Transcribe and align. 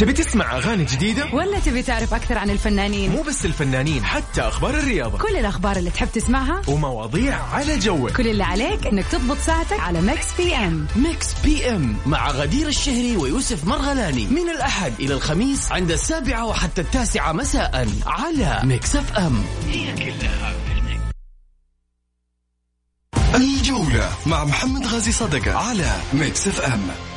تبي 0.00 0.12
تسمع 0.12 0.56
أغاني 0.56 0.84
جديدة؟ 0.84 1.28
ولا 1.32 1.58
تبي 1.58 1.82
تعرف 1.82 2.14
أكثر 2.14 2.38
عن 2.38 2.50
الفنانين؟ 2.50 3.10
مو 3.10 3.22
بس 3.22 3.44
الفنانين 3.44 4.04
حتى 4.04 4.40
أخبار 4.40 4.74
الرياضة. 4.78 5.18
كل 5.18 5.36
الأخبار 5.36 5.76
اللي 5.76 5.90
تحب 5.90 6.08
تسمعها؟ 6.12 6.62
ومواضيع 6.68 7.42
على 7.42 7.78
جوك. 7.78 8.12
كل 8.12 8.28
اللي 8.28 8.44
عليك 8.44 8.86
إنك 8.86 9.06
تضبط 9.06 9.36
ساعتك 9.36 9.80
على 9.80 10.00
Mix 10.00 10.26
FM 10.38 10.86
Mix 10.96 11.26
FM 11.44 11.96
مع 12.06 12.30
غدير 12.30 12.68
الشهري 12.68 13.16
ويوسف 13.16 13.64
مرغلاني. 13.64 14.26
من 14.26 14.50
الأحد 14.50 14.92
إلى 15.00 15.14
الخميس 15.14 15.72
عند 15.72 15.90
السابعة 15.90 16.46
وحتى 16.46 16.80
التاسعة 16.80 17.32
مساء 17.32 17.88
على 18.06 18.60
Mix 18.64 18.96
FM 18.96 19.44
الجولة 23.34 24.10
مع 24.26 24.44
محمد 24.44 24.86
غازي 24.86 25.12
صدقة 25.12 25.54
على 25.54 25.96
Mix 26.12 26.48
FM 26.48 27.09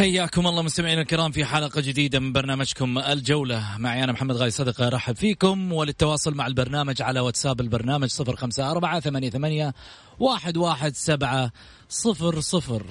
حياكم 0.00 0.46
الله 0.46 0.62
مستمعينا 0.62 1.00
الكرام 1.00 1.30
في 1.30 1.44
حلقة 1.44 1.80
جديدة 1.80 2.20
من 2.20 2.32
برنامجكم 2.32 2.98
الجولة. 2.98 3.78
معي 3.78 4.04
أنا 4.04 4.12
محمد 4.12 4.36
غازي 4.36 4.50
صدقة 4.50 4.86
أرحب 4.86 5.16
فيكم 5.16 5.72
وللتواصل 5.72 6.34
مع 6.34 6.46
البرنامج 6.46 7.02
على 7.02 7.20
واتساب 7.20 7.60
البرنامج 7.60 8.08
صفر 8.08 8.36
خمسة 8.36 8.70
أربعة 8.70 9.00
ثمانية, 9.00 9.30
ثمانية 9.30 9.74
واحد, 10.18 10.56
واحد 10.56 10.96
سبعة 10.96 11.52
صفر 11.88 12.40
صفر. 12.40 12.82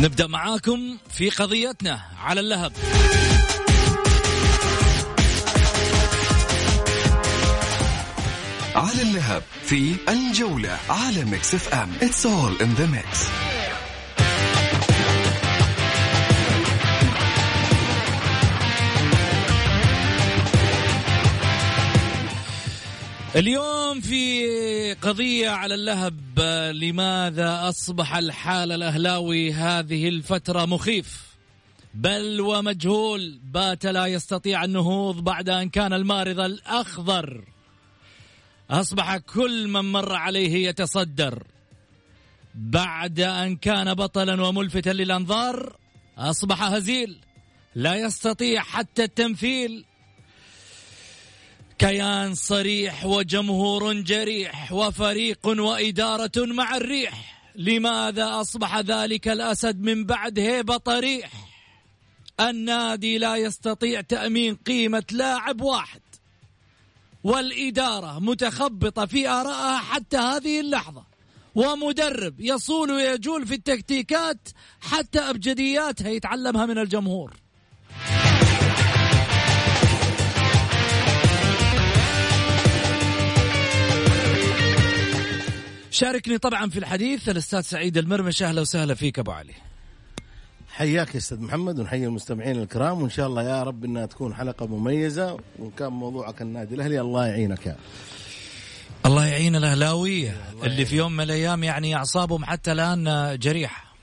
نبدأ 0.00 0.26
معاكم 0.26 0.96
في 1.10 1.30
قضيتنا 1.30 2.00
على 2.18 2.40
اللهب. 2.40 2.72
على 8.74 9.02
اللهب 9.02 9.42
في 9.62 9.96
الجولة 10.08 10.78
على 10.90 11.24
Mix 11.24 11.54
FM. 11.54 11.90
It's 12.00 12.26
all 12.26 12.62
in 12.62 12.80
the 12.80 12.86
mix. 12.86 13.47
اليوم 23.38 24.00
في 24.00 24.94
قضية 24.94 25.48
على 25.50 25.74
اللهب 25.74 26.40
لماذا 26.74 27.68
أصبح 27.68 28.16
الحال 28.16 28.72
الأهلاوي 28.72 29.52
هذه 29.52 30.08
الفترة 30.08 30.64
مخيف؟ 30.64 31.22
بل 31.94 32.40
ومجهول 32.40 33.40
بات 33.44 33.86
لا 33.86 34.06
يستطيع 34.06 34.64
النهوض 34.64 35.24
بعد 35.24 35.48
أن 35.48 35.68
كان 35.68 35.92
المارد 35.92 36.40
الأخضر. 36.40 37.44
أصبح 38.70 39.16
كل 39.16 39.68
من 39.68 39.92
مر 39.92 40.14
عليه 40.14 40.68
يتصدر. 40.68 41.42
بعد 42.54 43.20
أن 43.20 43.56
كان 43.56 43.94
بطلا 43.94 44.42
وملفتا 44.42 44.90
للأنظار 44.90 45.76
أصبح 46.18 46.62
هزيل 46.62 47.18
لا 47.74 47.94
يستطيع 47.94 48.62
حتى 48.62 49.04
التمثيل. 49.04 49.84
كيان 51.78 52.34
صريح 52.34 53.06
وجمهور 53.06 53.92
جريح 53.92 54.72
وفريق 54.72 55.46
وإدارة 55.46 56.32
مع 56.36 56.76
الريح. 56.76 57.42
لماذا 57.56 58.40
أصبح 58.40 58.78
ذلك 58.78 59.28
الأسد 59.28 59.80
من 59.80 60.04
بعد 60.04 60.38
هيبة 60.38 60.76
طريح؟ 60.76 61.30
النادي 62.40 63.18
لا 63.18 63.36
يستطيع 63.36 64.00
تأمين 64.00 64.54
قيمة 64.54 65.04
لاعب 65.12 65.60
واحد 65.60 66.00
والإدارة 67.24 68.18
متخبطة 68.18 69.06
في 69.06 69.28
آرائها 69.28 69.78
حتى 69.78 70.16
هذه 70.16 70.60
اللحظة 70.60 71.04
ومدرب 71.54 72.40
يصول 72.40 72.90
ويجول 72.90 73.46
في 73.46 73.54
التكتيكات 73.54 74.48
حتى 74.80 75.18
أبجدياتها 75.20 76.08
يتعلمها 76.08 76.66
من 76.66 76.78
الجمهور. 76.78 77.47
شاركني 85.98 86.38
طبعا 86.38 86.70
في 86.70 86.78
الحديث. 86.78 87.28
الأستاذ 87.28 87.60
سعيد 87.60 87.98
المرمش 87.98 88.42
أهلا 88.42 88.60
وسهلا 88.60 88.94
فيك 88.94 89.18
أبو 89.18 89.30
علي. 89.30 89.54
حياك 90.68 91.14
يا 91.14 91.18
أستاذ 91.18 91.40
محمد 91.40 91.78
ونحيي 91.78 92.06
المستمعين 92.06 92.62
الكرام 92.62 93.02
وإن 93.02 93.10
شاء 93.10 93.26
الله 93.26 93.42
يا 93.42 93.62
رب 93.62 93.84
إنها 93.84 94.06
تكون 94.06 94.34
حلقة 94.34 94.66
مميزة 94.66 95.32
وإن 95.58 95.70
كان 95.78 95.92
موضوعك 95.92 96.42
النادي 96.42 96.74
الأهلي 96.74 97.00
الله 97.00 97.26
يعينك 97.26 97.66
يا 97.66 97.76
الله 99.06 99.26
يعين 99.26 99.56
الاهلاويه 99.56 100.36
اللي 100.64 100.84
في 100.84 100.96
يوم 100.96 101.12
من 101.12 101.24
الأيام 101.24 101.64
يعني 101.64 101.94
أعصابهم 101.94 102.44
حتى 102.44 102.72
الآن 102.72 103.36
جريحة. 103.38 103.94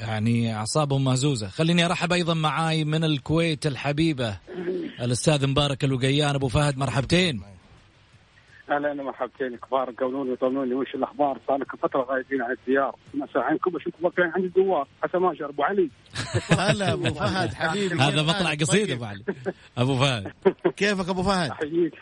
يعني 0.00 0.54
أعصابهم 0.54 1.04
مهزوزة. 1.04 1.48
خليني 1.48 1.86
أرحب 1.86 2.12
أيضا 2.12 2.34
معاي 2.34 2.84
من 2.84 3.04
الكويت 3.04 3.66
الحبيبة 3.66 4.36
الأستاذ 5.00 5.46
مبارك 5.46 5.84
الوقيان 5.84 6.34
أبو 6.34 6.48
فهد 6.48 6.78
مرحبتين. 6.78 7.42
أهلا 8.70 8.94
مرحبتين 8.94 9.56
كبار 9.56 9.94
قولوني 9.98 10.30
وطمنوني 10.30 10.74
وش 10.74 10.94
الأخبار؟ 10.94 11.38
صار 11.48 11.56
لكم 11.56 11.78
فترة 11.78 12.02
غايبين 12.02 12.42
عن 12.42 12.50
الديار. 12.50 12.96
مساء 13.14 13.42
عنكم 13.42 13.76
اشوفكم 13.76 14.04
واقفين 14.04 14.24
عند 14.24 14.44
الدوار 14.44 14.88
حسن 15.02 15.18
ماشر 15.18 15.48
أبو 15.48 15.62
علي. 15.62 15.90
هلا 16.58 16.92
أبو 16.92 17.04
فهد 17.04 17.54
حبيبي. 17.54 17.94
هذا 17.94 18.22
مطلع 18.22 18.32
حالك؟ 18.32 18.60
قصيده 18.60 18.94
طيب. 18.94 19.02
أبو 19.02 19.04
علي. 19.04 19.24
أبو 19.78 19.96
فهد. 19.96 20.32
كيفك 20.76 21.08
أبو 21.08 21.22
فهد؟ 21.22 21.50
أحييك. 21.50 21.94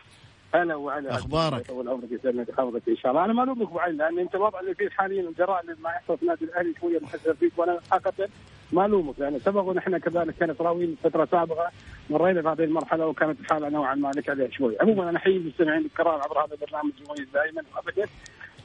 هلا 0.54 0.74
ابو 0.74 0.90
علي 0.90 1.10
أخبارك؟ 1.10 1.66
طول 1.66 1.88
عمرك 1.88 2.12
يسلمك 2.12 2.50
حفظك 2.50 2.88
إن 2.88 2.96
شاء 2.96 3.10
الله. 3.12 3.24
أنا 3.24 3.32
ما 3.32 3.42
الومك 3.42 3.68
أبو 3.68 3.78
علي 3.78 3.96
لأن 3.96 4.18
أنت 4.18 4.34
الوضع 4.34 4.60
اللي 4.60 4.74
فيه 4.74 4.88
حاليا 4.88 5.28
الجراء 5.28 5.60
اللي 5.60 5.76
ما 5.84 5.90
يحصل 5.90 6.16
في 6.16 6.22
النادي 6.22 6.44
الأهلي 6.44 6.74
شوية 6.80 7.00
محسن 7.00 7.34
فيك 7.34 7.52
وأنا 7.58 7.80
حقيقة 7.90 8.28
ما 8.72 8.86
الومك 8.86 9.14
لأن 9.18 9.38
سبق 9.38 9.62
ونحن 9.62 9.98
كذلك 9.98 10.34
كانت 10.34 10.60
راويين 10.60 10.96
فترة 11.04 11.28
سابقة 11.30 11.70
مرينا 12.10 12.40
بهذه 12.40 12.64
المرحلة 12.64 13.06
وكانت 13.06 13.40
الحالة 13.40 13.68
نوعا 13.68 13.94
ما 13.94 14.08
لك 14.08 14.28
عليها 14.30 14.50
شوي 14.50 14.76
عموما 14.80 15.10
أنا 15.10 15.18
احيي 15.18 15.36
المستمعين 15.36 15.84
الكرام 15.84 16.20
عبر 16.20 16.44
هذا 16.44 16.54
البرنامج 16.54 16.92
المميز 17.00 17.28
دائما 17.34 17.62
وابدا. 17.76 18.08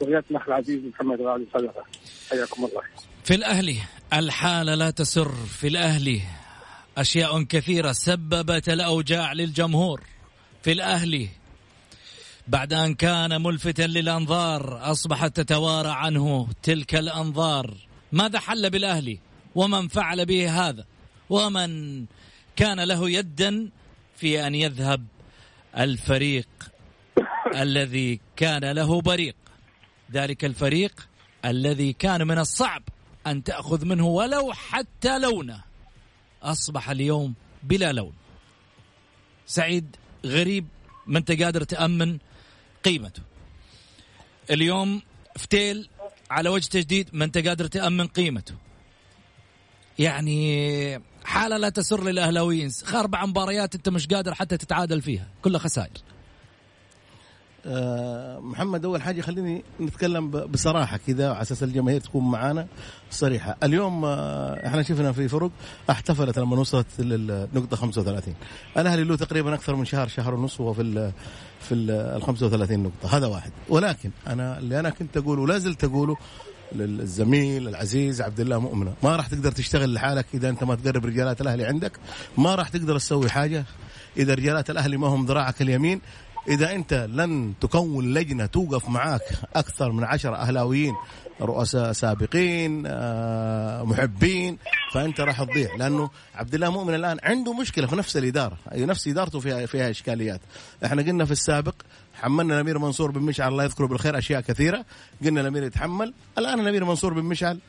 وياك 0.02 0.24
الاخ 0.32 0.48
العزيز 0.48 0.86
محمد 0.86 1.22
غالي 1.22 1.46
صدقة. 1.54 1.84
حياكم 2.30 2.66
الله. 2.66 2.82
في 3.24 3.36
الأهلي 3.36 3.76
الحالة 4.14 4.76
لا 4.76 4.90
تسر. 4.90 5.32
في 5.32 5.68
الأهلي 5.68 6.22
أشياء 6.98 7.44
كثيرة 7.44 7.92
سببت 7.92 8.70
الأوجاع 8.70 9.34
للجمهور. 9.34 10.02
في 10.64 10.72
الأهلي 10.72 11.30
بعد 12.48 12.74
أن 12.74 12.94
كان 12.94 13.42
ملفتا 13.44 13.88
للأنظار 13.88 14.92
أصبحت 14.92 15.40
تتوارى 15.40 15.90
عنه 15.92 16.48
تلك 16.64 16.96
الأنظار. 16.96 17.74
ماذا 18.12 18.40
حل 18.40 18.70
بالأهلي؟ 18.70 19.20
ومن 19.56 19.88
فعل 19.88 20.26
به 20.26 20.70
هذا 20.70 20.86
ومن 21.30 22.06
كان 22.56 22.80
له 22.80 23.10
يدا 23.10 23.70
في 24.16 24.48
أن 24.48 24.56
يذهب 24.56 25.06
الفريق 25.78 26.48
الذي 27.56 28.20
كان 28.36 28.72
له 28.72 29.02
بريق. 29.02 29.36
ذلك 30.12 30.46
الفريق 30.46 31.08
الذي 31.46 31.94
كان 31.94 32.28
من 32.28 32.38
الصعب 32.38 32.84
أن 33.28 33.44
تأخذ 33.44 33.86
منه. 33.86 34.08
ولو 34.08 34.54
حتى 34.54 35.20
لونه. 35.20 35.64
أصبح 36.44 36.90
اليوم 36.90 37.34
بلا 37.64 37.92
لون. 37.92 38.14
سعيد 39.46 39.96
غريب 40.26 40.68
ما 41.08 41.20
أنت 41.20 41.32
قادر 41.32 41.64
تأمن 41.64 42.18
قيمته. 42.84 43.22
اليوم 44.52 45.02
فتيل 45.36 45.90
على 46.32 46.50
وجه 46.50 46.68
تجديد 46.68 47.10
ما 47.14 47.26
أنت 47.26 47.38
قادر 47.38 47.68
تأمن 47.68 48.08
قيمته. 48.08 48.56
يعني 50.00 51.02
حالة 51.26 51.58
لا 51.58 51.70
تسر 51.70 52.04
للأهلاويين. 52.04 52.72
أربع 52.94 53.26
مباريات 53.26 53.76
أنت 53.76 53.90
مش 53.90 54.08
قادر 54.08 54.34
حتى 54.34 54.58
تتعادل 54.58 55.02
فيها. 55.02 55.28
كلها 55.42 55.60
خسائر. 55.60 55.92
آه، 57.66 58.40
محمد 58.40 58.86
أول 58.86 59.02
حاجة 59.02 59.22
خليني 59.22 59.64
نتكلم 59.82 60.30
بصراحة 60.30 61.00
كذا 61.08 61.30
على 61.30 61.42
أساس 61.42 61.64
الجماهير 61.64 62.02
تكون 62.02 62.32
معانا. 62.32 62.68
صريحة. 63.12 63.58
اليوم 63.64 64.06
آه، 64.06 64.68
إحنا 64.68 64.84
شفنا 64.84 65.12
في 65.12 65.28
فرق 65.28 65.52
احتفلت 65.90 66.40
لما 66.40 66.60
وصلت 66.60 66.88
للنقطة 67.00 67.76
35 67.78 68.36
الأهلي 68.78 69.04
له 69.04 69.16
تقريبا 69.16 69.54
أكثر 69.54 69.76
من 69.76 69.86
شهر 69.86 70.08
شهر 70.08 70.34
ونص 70.36 70.60
وهو 70.60 70.74
في 70.74 70.82
ال 70.82 71.12
في 71.60 71.74
ال 71.76 72.22
35 72.22 72.84
نقطة. 72.84 73.18
هذا 73.18 73.28
واحد. 73.28 73.52
ولكن 73.70 74.12
أنا 74.28 74.58
اللي 74.60 74.80
أنا 74.80 74.90
كنت 74.90 75.18
أقوله 75.18 75.42
ولا 75.42 75.58
زلت 75.58 75.84
أقوله 75.84 76.18
للزميل 76.76 77.68
العزيز 77.68 78.22
عبد 78.22 78.40
الله 78.40 78.60
مؤمنة. 78.60 78.94
ما 79.04 79.16
راح 79.16 79.28
تقدر 79.28 79.52
تشتغل 79.52 79.94
لحالك 79.94 80.26
إذا 80.34 80.50
أنت 80.50 80.64
ما 80.64 80.76
تقرب 80.76 81.06
رجالات 81.06 81.42
الأهلي 81.42 81.66
عندك. 81.66 81.92
ما 82.38 82.56
راح 82.56 82.70
تقدر 82.70 82.98
تسوي 83.00 83.30
حاجة 83.30 83.66
إذا 84.18 84.34
رجالات 84.34 84.70
الأهلي 84.70 84.98
ما 84.98 85.08
هم 85.08 85.26
ذراعك 85.26 85.62
اليمين. 85.62 86.02
إذا 86.48 86.76
أنت 86.76 86.94
لن 86.94 87.54
تكون 87.62 88.14
لجنة 88.14 88.46
توقف 88.46 88.90
معاك 88.90 89.22
أكثر 89.56 89.92
من 89.92 90.04
عشرة 90.04 90.36
أهلاويين 90.36 90.94
رؤساء 91.42 91.92
سابقين 91.92 92.84
آه، 92.88 93.84
محبين 93.84 94.58
فأنت 94.94 95.22
راح 95.22 95.44
تضيع. 95.44 95.76
لأنه 95.76 96.10
عبد 96.36 96.54
الله 96.54 96.70
مؤمن 96.70 96.96
الآن 96.96 97.18
عنده 97.24 97.54
مشكلة 97.54 97.88
في 97.88 97.96
نفس 97.96 98.18
الإدارة 98.18 98.58
نفس 98.76 99.08
إدارته 99.08 99.40
فيها 99.40 99.66
فيها 99.66 99.90
إشكاليات. 99.90 100.42
إحنا 100.86 101.02
قلنا 101.02 101.26
في 101.26 101.32
السابق 101.32 101.76
حملنا 102.14 102.54
الأمير 102.54 102.80
منصور 102.80 103.12
بن 103.12 103.22
مشعل 103.22 103.52
الله 103.52 103.64
يذكره 103.64 103.86
بالخير 103.86 104.18
أشياء 104.18 104.42
كثيرة. 104.42 104.86
قلنا 105.26 105.42
الأمير 105.42 105.64
يتحمل. 105.64 106.14
الآن 106.38 106.60
الأمير 106.60 106.86
منصور 106.86 107.14
بن 107.14 107.24
مشعل 107.24 107.60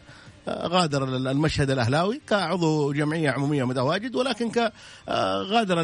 غادر 0.48 1.04
المشهد 1.04 1.70
الأهلاوي 1.70 2.20
كعضو 2.28 2.92
جمعية 2.92 3.30
عمومية 3.30 3.64
متواجد 3.64 4.14
ولكن 4.16 4.50
كغادر 4.50 5.80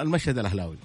المشهد 0.00 0.38
الأهلاوي 0.38 0.76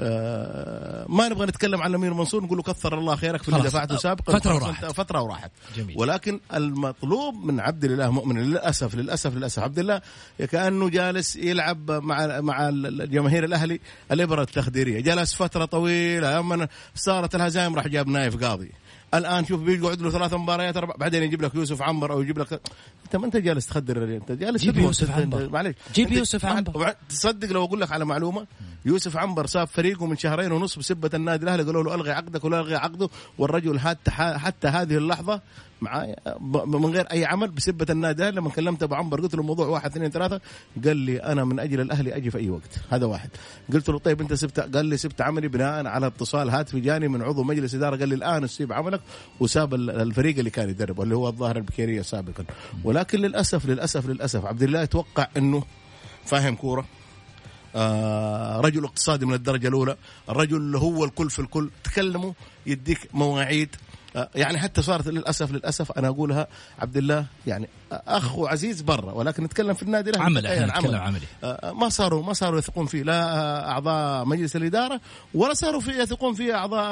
آه، 0.00 1.06
ما 1.08 1.28
نبغى 1.28 1.46
نتكلم 1.46 1.82
عن 1.82 1.90
الأمير 1.90 2.14
منصور 2.14 2.44
نقول 2.44 2.56
له 2.56 2.62
كثر 2.62 2.98
الله 2.98 3.16
خيرك 3.16 3.42
في 3.42 3.48
اللي. 3.48 3.62
دفعته 3.62 3.96
سابقا 3.96 4.38
خلاص 4.38 4.62
وراحت. 4.62 4.84
فترة 4.84 5.22
وراحت 5.22 5.50
جميل. 5.76 5.98
ولكن 5.98 6.40
المطلوب 6.54 7.34
من 7.44 7.60
عبد 7.60 7.84
الاله 7.84 8.10
مؤمن 8.10 8.38
للأسف 8.42 8.94
للأسف 8.94 9.36
للأسف 9.36 9.62
عبد 9.62 9.78
الله 9.78 10.00
كأنه 10.50 10.88
جالس 10.88 11.36
يلعب 11.36 11.90
مع 11.90 12.40
مع 12.40 12.68
الجماهير 12.68 13.44
الأهلي 13.44 13.80
الإبرة 14.12 14.42
التخديرية 14.42 15.00
جلس 15.00 15.34
فترة 15.34 15.64
طويلة 15.64 16.38
لما 16.38 16.68
صارت 16.94 17.34
الهزائم 17.34 17.76
راح 17.76 17.88
جاب 17.88 18.08
نايف 18.08 18.44
قاضي 18.44 18.72
الآن 19.14 19.44
شوف 19.44 19.60
بيقعد 19.60 20.00
له 20.02 20.10
ثلاث 20.10 20.34
مباريات 20.34 20.76
أربع 20.76 20.94
بعدين 20.98 21.22
يجيب 21.22 21.42
لك 21.42 21.54
يوسف 21.54 21.82
عنبر 21.82 22.12
أو 22.12 22.22
يجيب 22.22 22.38
لك 22.38 22.52
أنت 23.04 23.16
ما 23.16 23.26
أنت 23.26 23.36
جالس 23.36 23.66
تخدر 23.66 24.04
أنت 24.04 24.32
جالس 24.32 24.62
جيب 24.62 24.78
يوسف 24.78 25.10
عنبر. 25.10 25.48
معلش 25.50 25.74
جيب 25.94 26.12
يوسف 26.12 26.44
عنبر. 26.44 26.76
وبعد- 26.76 26.96
تصدق 27.08 27.52
لو 27.52 27.64
أقول 27.64 27.80
لك 27.80 27.92
على 27.92 28.04
معلومة 28.04 28.46
يوسف 28.84 29.16
عنبر 29.16 29.46
ساب 29.46 29.68
فريقه 29.68 30.06
من 30.06 30.16
شهرين 30.16 30.52
ونص 30.52 30.78
بسبة 30.78 31.10
النادي 31.14 31.44
الأهلي 31.44 31.62
قالوا 31.62 31.82
له 31.82 31.94
ألغي 31.94 32.10
عقدك 32.12 32.44
ولا 32.44 32.60
ألغي 32.60 32.74
عقده 32.76 33.08
والرجل 33.38 33.80
حتى 33.80 34.10
حتى 34.10 34.68
هذه 34.68 34.96
اللحظة 34.96 35.40
معايا 35.80 36.16
من 36.40 36.86
غير 36.86 37.06
أي 37.12 37.24
عمل 37.24 37.50
بسبة 37.50 37.86
النادي 37.90 38.30
لما 38.30 38.50
كلمت 38.50 38.82
أبو 38.82 38.94
عنبر 38.94 39.20
قلت 39.20 39.34
له 39.34 39.40
الموضوع 39.40 39.66
واحد 39.66 39.90
اثنين 39.90 40.10
ثلاثة. 40.10 40.40
قال 40.84 40.96
لي 40.96 41.22
أنا 41.22 41.44
من 41.44 41.60
أجل 41.60 41.80
الأهلي 41.80 42.16
أجي 42.16 42.30
في 42.30 42.38
أي 42.38 42.50
وقت. 42.50 42.78
هذا 42.90 43.06
واحد. 43.06 43.30
قلت 43.72 43.88
له 43.88 43.98
طيب 43.98 44.20
أنت 44.20 44.34
سبت 44.34 44.60
قال 44.76 44.86
لي 44.86 44.96
سبت 44.96 45.20
عملي 45.20 45.48
بناء 45.48 45.86
على 45.86 46.06
اتصال 46.06 46.50
هاتفي 46.50 46.80
جاني 46.80 47.08
من 47.08 47.22
عضو 47.22 47.42
مجلس 47.42 47.74
إدارة. 47.74 47.96
قال 47.96 48.08
لي 48.08 48.14
الآن 48.14 48.46
سيب 48.46 48.72
عملك 48.72 49.00
وساب 49.40 49.74
ال- 49.74 49.90
الفريق 49.90 50.38
اللي 50.38 50.50
كان 50.50 50.68
يدربه 50.68 51.02
اللي 51.02 51.16
هو 51.16 51.28
الظاهر 51.28 51.56
البكيرية 51.56 52.02
سابقا. 52.02 52.44
ولكن 52.84 53.18
للأسف 53.18 53.66
للأسف 53.66 54.06
للأسف 54.08 54.46
عبد 54.46 54.62
الله 54.62 54.82
يتوقع 54.82 55.28
إنه 55.36 55.64
فاهم 56.24 56.54
كورة. 56.54 56.84
آه 57.76 58.60
رجل 58.60 58.84
اقتصادي 58.84 59.26
من 59.26 59.34
الدرجة 59.34 59.68
الأولى 59.68 59.96
الرجل 60.28 60.76
هو 60.76 61.04
الكل 61.04 61.30
في 61.30 61.38
الكل. 61.38 61.70
تكلموا 61.84 62.32
يديك 62.66 63.08
مواعيد. 63.14 63.76
يعني 64.34 64.58
حتى 64.58 64.82
صارت 64.82 65.06
للأسف 65.08 65.52
للأسف 65.52 65.92
أنا 65.92 66.08
أقولها 66.08 66.46
عبد 66.78 66.96
الله 66.96 67.26
يعني 67.46 67.68
أخ 67.92 68.36
وعزيز 68.38 68.82
برا 68.82 69.12
ولكن 69.12 69.44
نتكلم 69.44 69.74
في 69.74 69.82
النادي 69.82 70.10
الأهلي. 70.10 70.24
عمل 70.26 70.46
إحنا 70.46 70.72
عمل. 70.72 70.84
نتكلم 70.84 71.00
عملي. 71.00 71.26
آه، 71.44 71.72
ما 71.72 71.88
صاروا 71.88 72.22
ما 72.22 72.32
صاروا 72.32 72.58
يثقون 72.58 72.86
فيه 72.86 73.02
لا 73.02 73.70
أعضاء 73.70 74.24
مجلس 74.24 74.56
الإدارة 74.56 75.00
ولا 75.34 75.54
صاروا 75.54 75.80
في 75.80 75.90
يثقون 75.90 76.34
فيه 76.34 76.54
اعضاء 76.54 76.82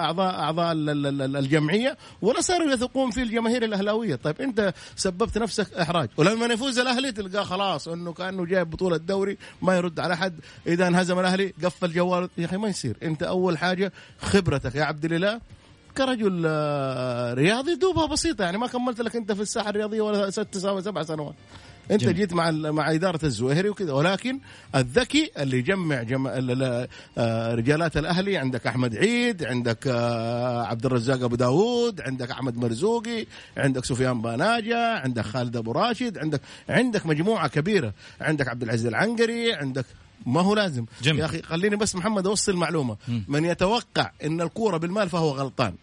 اعضاء 0.00 0.34
أعضاء 0.40 0.72
ال- 0.72 0.90
ال- 0.90 1.22
ال- 1.22 1.36
الجمعية 1.36 1.96
ولا 2.22 2.40
صاروا 2.40 2.72
يثقون 2.72 3.10
في 3.10 3.22
الجماهير 3.22 3.64
الأهلاوية. 3.64 4.14
طيب 4.16 4.40
أنت 4.40 4.74
سببت 4.96 5.38
نفسك 5.38 5.74
إحراج. 5.74 6.08
ولما 6.16 6.46
يفوز 6.46 6.78
الأهلي 6.78 7.12
تلقاه 7.12 7.42
خلاص 7.44 7.88
إنه 7.88 8.12
كأنه 8.12 8.44
جايب 8.46 8.70
بطولة 8.70 8.96
دوري 8.96 9.38
ما 9.62 9.76
يرد 9.76 10.00
على 10.00 10.16
حد 10.16 10.34
إذا 10.66 10.86
انهزم 10.88 11.18
الأهلي 11.18 11.54
قفل 11.64 11.92
جواله 11.92 12.28
يا 12.38 12.44
أخي 12.46 12.56
ما 12.56 12.68
يصير. 12.68 12.96
أنت 13.02 13.22
أول 13.22 13.58
حاجة 13.58 13.92
خبرتك. 14.20 14.74
يا 14.74 14.84
عبد 14.84 15.04
الإله 15.04 15.40
كرجل 15.96 16.42
آه، 16.46 17.34
رياضي 17.34 17.74
دوبها 17.74 18.06
بسيطة. 18.06 18.44
يعني 18.44 18.58
ما 18.58 18.66
كملت 18.66 19.00
لك 19.00 19.16
أنت 19.16 19.32
في 19.32 19.42
الساحة 19.42 19.70
الرياضية 19.70 20.00
ولا 20.00 20.30
ست 20.30 20.58
سبع 20.58 21.02
سنوات. 21.02 21.34
أنت 21.90 22.02
جميل. 22.02 22.14
جيت 22.16 22.32
مع 22.32 22.50
مع 22.50 22.92
إدارة 22.92 23.20
الزويهري 23.24 23.68
وكذا. 23.68 23.92
ولكن 23.92 24.40
الذكي 24.74 25.30
اللي 25.38 25.58
يجمع 25.58 26.02
جم... 26.02 26.26
آه، 27.18 27.54
رجالات 27.54 27.96
الأهلي 27.96 28.36
عندك 28.36 28.66
أحمد 28.66 28.96
عيد 28.96 29.44
عندك 29.44 29.86
آه، 29.86 30.62
عبد 30.66 30.86
الرزاق 30.86 31.22
أبو 31.22 31.36
داوود 31.36 32.00
عندك 32.00 32.30
أحمد 32.30 32.56
مرزوقي 32.56 33.26
عندك 33.56 33.84
سفيان 33.84 34.22
باناجا 34.22 34.78
عندك 34.78 35.24
خالد 35.24 35.56
أبو 35.56 35.72
راشد 35.72 36.18
عندك 36.18 36.40
عندك 36.68 37.06
مجموعة 37.06 37.48
كبيرة. 37.48 37.92
عندك 38.20 38.48
عبد 38.48 38.62
العزيز 38.62 38.86
العنقري 38.86 39.54
عندك 39.54 39.84
ما 40.26 40.40
هو 40.40 40.54
لازم. 40.54 40.86
جميل. 41.02 41.20
يا 41.20 41.24
أخي 41.24 41.42
خليني 41.42 41.76
بس 41.76 41.96
محمد 41.96 42.26
أوصل 42.26 42.56
معلومة. 42.56 42.96
من 43.28 43.44
يتوقع 43.44 44.10
إن 44.24 44.40
الكورة 44.40 44.76
بالمال 44.76 45.08
فهو 45.08 45.30
غلطان. 45.30 45.74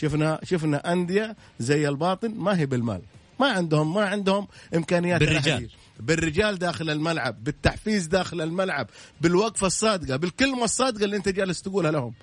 شفنا 0.00 0.40
شفنا 0.44 0.92
أندية 0.92 1.36
زي 1.58 1.88
الباطن 1.88 2.34
ما 2.34 2.58
هي 2.58 2.66
بالمال. 2.66 3.02
ما 3.40 3.46
عندهم 3.46 3.94
ما 3.94 4.04
عندهم 4.04 4.48
إمكانيات 4.74 5.20
بالرجال. 5.20 5.70
بالرجال 6.00 6.58
داخل 6.58 6.90
الملعب 6.90 7.44
بالتحفيز 7.44 8.06
داخل 8.06 8.40
الملعب 8.40 8.86
بالوقفة 9.20 9.66
الصادقة 9.66 10.16
بالكلمة 10.16 10.64
الصادقة 10.64 11.04
اللي 11.04 11.16
أنت 11.16 11.28
جالس 11.28 11.62
تقولها 11.62 11.90
لهم. 11.90 12.14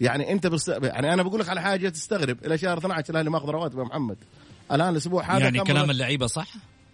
يعني 0.00 0.32
أنت 0.32 0.46
بس 0.46 0.68
يعني 0.68 1.14
أنا 1.14 1.22
بقول 1.22 1.40
لك 1.40 1.48
على 1.48 1.62
حاجة 1.62 1.88
تستغرب. 1.88 2.46
إلى 2.46 2.58
شهر 2.58 2.78
12 2.78 3.10
الأهلي 3.10 3.30
ماخذ 3.30 3.48
رواتب 3.48 3.78
يا 3.78 3.84
محمد. 3.84 4.16
الآن 4.72 4.88
الأسبوع 4.88 5.36
هذا 5.36 5.44
يعني 5.44 5.60
كلام 5.60 5.90
اللعيبة 5.90 6.26
صح؟ 6.26 6.48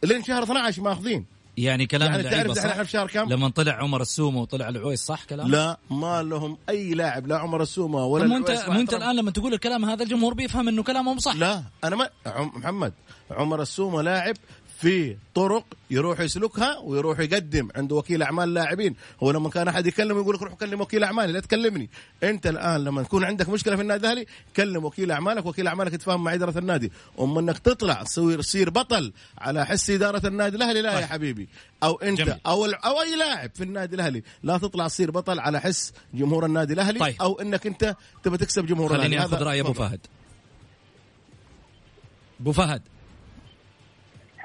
لين 0.05 0.25
شهر 0.25 0.43
12 0.43 0.83
ماخذين. 0.83 1.36
يعني 1.57 1.87
كلام 1.87 2.11
يعني 2.11 2.21
اللعيبة 2.21 2.55
تعرف 2.55 2.59
إحنا 2.67 2.77
صح؟ 2.77 2.83
في 2.83 2.91
شهر 2.91 3.07
كم؟ 3.09 3.29
لما 3.29 3.49
طلع 3.49 3.73
عمر 3.73 4.01
السومه 4.03 4.41
وطلع 4.41 4.69
العويس 4.69 5.01
صح 5.01 5.25
كلام؟ 5.25 5.51
لا 5.51 5.79
ما 5.91 6.23
لهم 6.23 6.59
أي 6.69 6.95
لاعب 6.95 7.27
لا 7.27 7.39
عمر 7.39 7.63
السومه 7.63 8.05
ولا 8.05 8.27
مو 8.27 8.37
انت 8.37 8.51
العويس 8.51 8.69
مو 8.69 8.81
أنت. 8.81 8.95
الآن 8.95 9.17
لما 9.17 9.31
تقول 9.31 9.55
الكلام 9.55 9.85
هذا 9.85 10.03
الجمهور 10.03 10.35
بيفهم 10.35 10.69
إنه 10.69 10.83
كلامهم 10.83 11.19
صح 11.19 11.35
لا 11.35 11.63
أنا 11.85 11.97
ما 11.97 12.09
عم 12.27 12.51
محمد 12.57 12.93
عمر 13.31 13.63
السومه 13.63 14.03
لاعب 14.03 14.37
في 14.81 15.17
طرق 15.35 15.65
يروح 15.91 16.21
يسلكها 16.21 16.79
ويروح 16.79 17.21
يقدم 17.21 17.69
عنده 17.77 17.97
وكيل 17.97 18.23
أعمال 18.23 18.55
لاعبين. 18.55 18.97
هو 19.23 19.31
لما 19.31 19.51
كان 19.51 19.69
أحد 19.69 19.87
يكلمه 19.87 20.21
يقول 20.21 20.35
لك 20.35 20.43
روح 20.43 20.55
كلم 20.55 20.81
وكيل 20.81 21.05
أعمالي 21.05 21.33
لا 21.33 21.41
تكلمني. 21.41 21.91
أنت 22.23 22.47
الآن 22.47 22.85
لما 22.85 23.03
تكون 23.03 23.25
عندك 23.25 23.49
مشكلة 23.49 23.77
في 23.77 23.83
النادي 23.83 24.07
الأهلي 24.07 24.27
كلم 24.57 24.85
وكيل 24.85 25.11
أعمالك 25.11 25.47
وكيل 25.47 25.69
أعمالك 25.69 25.93
يتفاهم 25.93 26.25
مع 26.25 26.35
إدارة 26.35 26.59
النادي. 26.59 26.93
اما 27.21 27.41
أنك 27.41 27.59
تطلع 27.59 28.03
تصير 28.03 28.43
تصير 28.43 28.71
بطل 28.71 29.13
على 29.39 29.67
حس 29.67 29.91
إدارة 29.91 30.27
النادي 30.27 30.57
الأهلي 30.57 30.83
لا 30.83 31.01
يا 31.01 31.07
حبيبي. 31.07 31.49
أو 31.83 31.95
أنت 31.95 32.19
جميل. 32.19 32.41
أو 32.47 32.65
أو 32.65 33.01
أي 33.01 33.17
لاعب 33.17 33.51
في 33.55 33.65
النادي 33.65 33.97
الأهلي 33.97 34.23
لا 34.43 34.59
تطلع 34.59 34.89
تصير 34.89 35.11
بطل 35.11 35.41
على 35.41 35.61
حس 35.61 35.93
جمهور 36.15 36.47
النادي 36.47 36.73
الأهلي 36.73 36.99
طيب. 36.99 37.15
أو 37.21 37.41
أنك 37.41 37.67
أنت 37.67 37.97
تبى 38.23 38.37
تكسب 38.37 38.67
جمهور 38.67 38.89
خليني 38.89 39.07
الأهلي. 39.07 39.35
آخذ 39.37 39.43
رأي 39.43 39.61
أبو. 39.61 39.73
فهد. 39.73 40.01
أبو 42.41 42.53
فهد. 42.53 42.83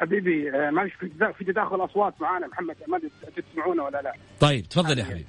حبيبي 0.01 0.50
آه، 0.51 0.70
معلش 0.70 0.93
في 0.93 1.08
تدا- 1.10 1.31
في 1.31 1.43
تداخل 1.46 1.86
اصوات 1.86 2.13
معانا 2.22 2.48
محمد 2.48 2.75
ما 2.88 3.00
تسمعونا 3.36 3.84
ولا 3.84 4.01
لا. 4.01 4.13
طيب 4.39 4.63
تفضل 4.65 5.00
يا 5.00 5.03
حبيبي. 5.03 5.25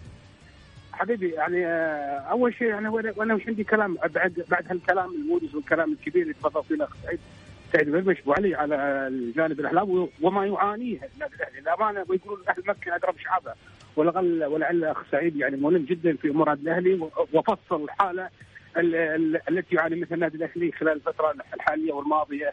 حبيبي 0.93 1.29
يعني 1.31 1.67
آه، 1.67 2.19
أول 2.31 2.55
شيء 2.55 2.79
أنا 2.79 2.91
وأنا 2.91 3.35
وش 3.35 3.47
عندي 3.49 3.65
كلام 3.65 3.95
بعد 4.15 4.45
بعد 4.51 4.67
هالكلام 4.71 5.15
الموجز 5.15 5.55
والكلام 5.55 5.93
الكبير 5.93 6.23
اللي 6.23 6.35
تفضل 6.35 6.65
فيه 6.65 6.75
الأخ 6.75 6.91
سعيد 7.05 7.21
سعيد 7.73 7.91
بربش 7.91 8.21
أبو 8.21 8.33
علي 8.33 8.55
على 8.55 8.75
الجانب 9.09 9.61
الاهلاوي 9.61 10.09
وما 10.23 10.47
يعانيه 10.47 11.01
النادي 11.15 11.35
الأهلي. 11.35 11.59
الامانه 11.59 12.05
ويقولون 12.09 12.43
أهل 12.49 12.63
مكة 12.69 12.97
اضرب 12.97 13.15
شعبه 13.19 13.53
ولعل 13.97 14.45
ولعل 14.45 14.77
الأخ 14.77 15.03
سعيد 15.11 15.37
يعني 15.37 15.57
ملم 15.57 15.85
جدا 15.85 16.17
في 16.17 16.29
امور 16.31 16.53
الأهلي 16.53 17.09
وفصل 17.33 17.85
الحاله 17.85 18.29
ال- 18.77 18.95
ال- 18.95 19.41
التي 19.49 19.77
يعاني 19.77 19.97
منها 19.97 20.15
النادي 20.15 20.37
الأهلي 20.37 20.73
خلال 20.73 20.93
الفترة 20.93 21.35
الحالية 21.55 21.93
والماضية. 21.93 22.53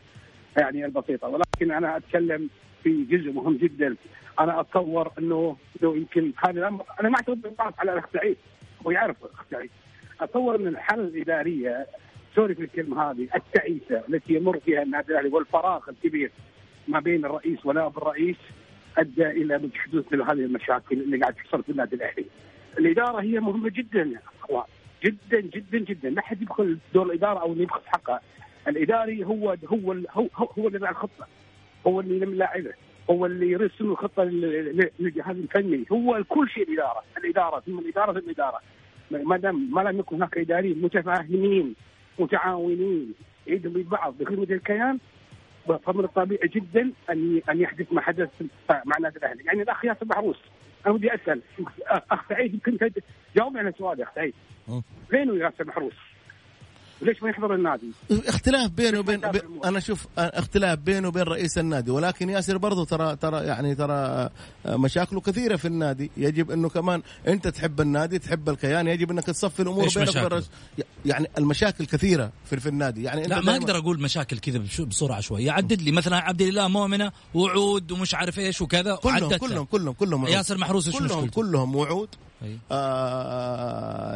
يعني 0.59 0.85
البسيطة. 0.85 1.27
ولكن 1.27 1.71
أنا 1.71 1.97
أتكلم 1.97 2.49
في 2.83 3.03
جزء 3.03 3.31
مهم 3.31 3.57
جدا. 3.57 3.95
أنا 4.39 4.59
أتصور 4.59 5.11
إنه 5.19 5.57
لو 5.81 5.95
يمكن 5.95 6.31
هذا 6.37 6.59
الامر 6.59 6.83
أنا 7.01 7.09
ما 7.09 7.17
بالضغط 7.27 7.79
على 7.79 7.93
الاخ 7.93 8.05
سعيد. 8.13 8.37
هو 8.85 8.91
يعرف 8.91 9.25
الاخ 9.25 9.45
سعيد. 9.51 9.69
أتصور 10.21 10.55
إن 10.55 10.67
الحل 10.67 10.99
الإدارية 10.99 11.87
سوري 12.35 12.55
في 12.55 12.61
الكلمة 12.61 13.11
هذه 13.11 13.27
التعيسة 13.35 14.03
التي 14.09 14.33
يمر 14.33 14.59
فيها 14.59 14.83
النادي 14.83 15.11
الأهلي 15.11 15.29
والفراغ 15.29 15.89
الكبير 15.89 16.31
ما 16.87 16.99
بين 16.99 17.25
الرئيس 17.25 17.65
ونائب 17.65 17.97
الرئيس 17.97 18.35
أدى 18.97 19.27
إلى 19.27 19.69
حدوث 19.75 20.05
مثل 20.05 20.21
هذه 20.21 20.31
المشاكل 20.31 21.01
اللي 21.01 21.17
قاعد 21.17 21.33
تحصل 21.33 21.63
في 21.63 21.71
النادي 21.71 21.95
الأهلي. 21.95 22.25
الإدارة 22.79 23.21
هي 23.21 23.39
مهمة 23.39 23.69
جدا 23.69 24.01
يا 24.01 24.21
أخوان. 24.41 24.63
جدا 25.03 25.39
جدا 25.39 25.77
جدا. 25.77 26.09
ما 26.09 26.21
حد 26.21 26.41
يدخل 26.41 26.77
دور 26.93 27.05
الإدارة 27.05 27.39
أو 27.39 27.55
يبخس 27.55 27.81
حقها. 27.85 28.21
الإداري 28.67 29.25
هو 29.25 29.55
هو 29.65 29.93
هو 30.09 30.27
هو 30.57 30.67
اللي 30.67 30.77
يضع 30.77 30.89
الخطه 30.89 31.27
هو 31.87 31.99
اللي 31.99 32.17
يلم 32.17 32.33
لاعبه 32.33 32.73
هو 33.09 33.25
اللي 33.25 33.51
يرسم 33.51 33.91
الخطة 33.91 34.23
للجهاز 34.23 35.35
الفني. 35.35 35.85
هو 35.91 36.23
كل 36.29 36.49
شيء 36.49 36.69
الإدارة. 36.69 37.03
الإدارة 37.17 37.59
ثم 37.59 37.79
الإدارة 37.79 38.19
ثم 38.19 38.29
الإدارة. 38.29 38.59
ما 39.11 39.37
دام 39.37 39.71
ما 39.73 39.81
لم 39.81 39.99
يكن 39.99 40.15
هناك 40.15 40.37
إداريين 40.37 40.81
متفاهمين 40.81 41.75
متعاونين 42.19 43.13
يدهم 43.47 43.73
ببعض 43.73 44.17
بخدمة 44.19 44.43
الكيان 44.43 44.99
فمن 45.85 46.03
الطبيعي 46.03 46.47
جدا 46.47 46.91
أن 47.09 47.41
أن 47.49 47.61
يحدث 47.61 47.93
ما 47.93 48.01
حدث 48.01 48.29
مع 48.69 48.97
النادي 48.97 49.17
الأهلي، 49.17 49.43
يعني 49.43 49.61
الأخ 49.61 49.85
ياسر 49.85 50.05
محروس 50.05 50.37
أنا 50.85 50.93
ودي 50.93 51.15
أسأل. 51.15 51.41
اخ 51.87 52.29
سعيد 52.29 52.53
يمكن 52.53 52.77
تجاوب 53.33 53.57
على 53.57 53.73
سؤالي 53.77 54.03
أخ 54.03 54.15
سعيد. 54.15 54.33
فين 55.09 55.39
ياسر 55.39 55.65
محروس؟ 55.65 55.93
ليش 57.01 57.23
ما 57.23 57.29
يحضر 57.29 57.55
النادي؟ 57.55 57.91
اختلاف 58.11 58.71
بينه 58.71 58.99
وبين 58.99 59.19
بي 59.19 59.41
أنا 59.65 59.77
أشوف 59.77 60.07
اختلاف 60.17 60.79
بينه 60.79 61.07
وبين 61.07 61.23
رئيس 61.23 61.57
النادي 61.57 61.91
ولكن 61.91 62.29
ياسر 62.29 62.57
برضه 62.57 62.85
ترى 62.85 63.15
ترى 63.15 63.45
يعني 63.45 63.75
ترى 63.75 64.29
مشاكله 64.65 65.21
كثيرة 65.21 65.55
في 65.55 65.65
النادي. 65.65 66.11
يجب 66.17 66.51
إنه 66.51 66.69
كمان 66.69 67.01
أنت 67.27 67.47
تحب 67.47 67.81
النادي 67.81 68.19
تحب 68.19 68.49
الكيان 68.49 68.87
يجب 68.87 69.11
إنك 69.11 69.23
تصفي 69.23 69.61
الأمور 69.61 69.87
بينك 69.95 70.15
وبين 70.25 70.43
يعني 71.05 71.27
المشاكل 71.37 71.85
كثيرة 71.85 72.31
في, 72.45 72.59
في 72.59 72.69
النادي. 72.69 73.03
يعني 73.03 73.23
لا 73.23 73.41
ما 73.41 73.55
أقدر 73.55 73.77
أقول 73.77 74.01
مشاكل 74.01 74.37
كذا 74.39 74.85
بصوره 74.85 75.13
عشوائيه 75.13 75.51
عدد 75.51 75.81
لي 75.81 75.91
مثلا 75.91 76.17
عبد 76.17 76.41
الاله 76.41 76.67
مؤمنة 76.67 77.11
وعود 77.33 77.91
ومش 77.91 78.15
عارف 78.15 78.39
إيش 78.39 78.61
وكذا 78.61 78.95
كلهم 78.95 79.37
كلهم 79.37 79.65
كلهم 79.65 79.93
كلهم 79.93 80.27
ياسر 80.27 80.57
محروس 80.57 80.87
إيش 80.87 80.97
كلهم 80.97 81.17
مشكلته؟ 81.17 81.41
كلهم 81.41 81.75
وعود. 81.75 82.09
آه 82.71 84.15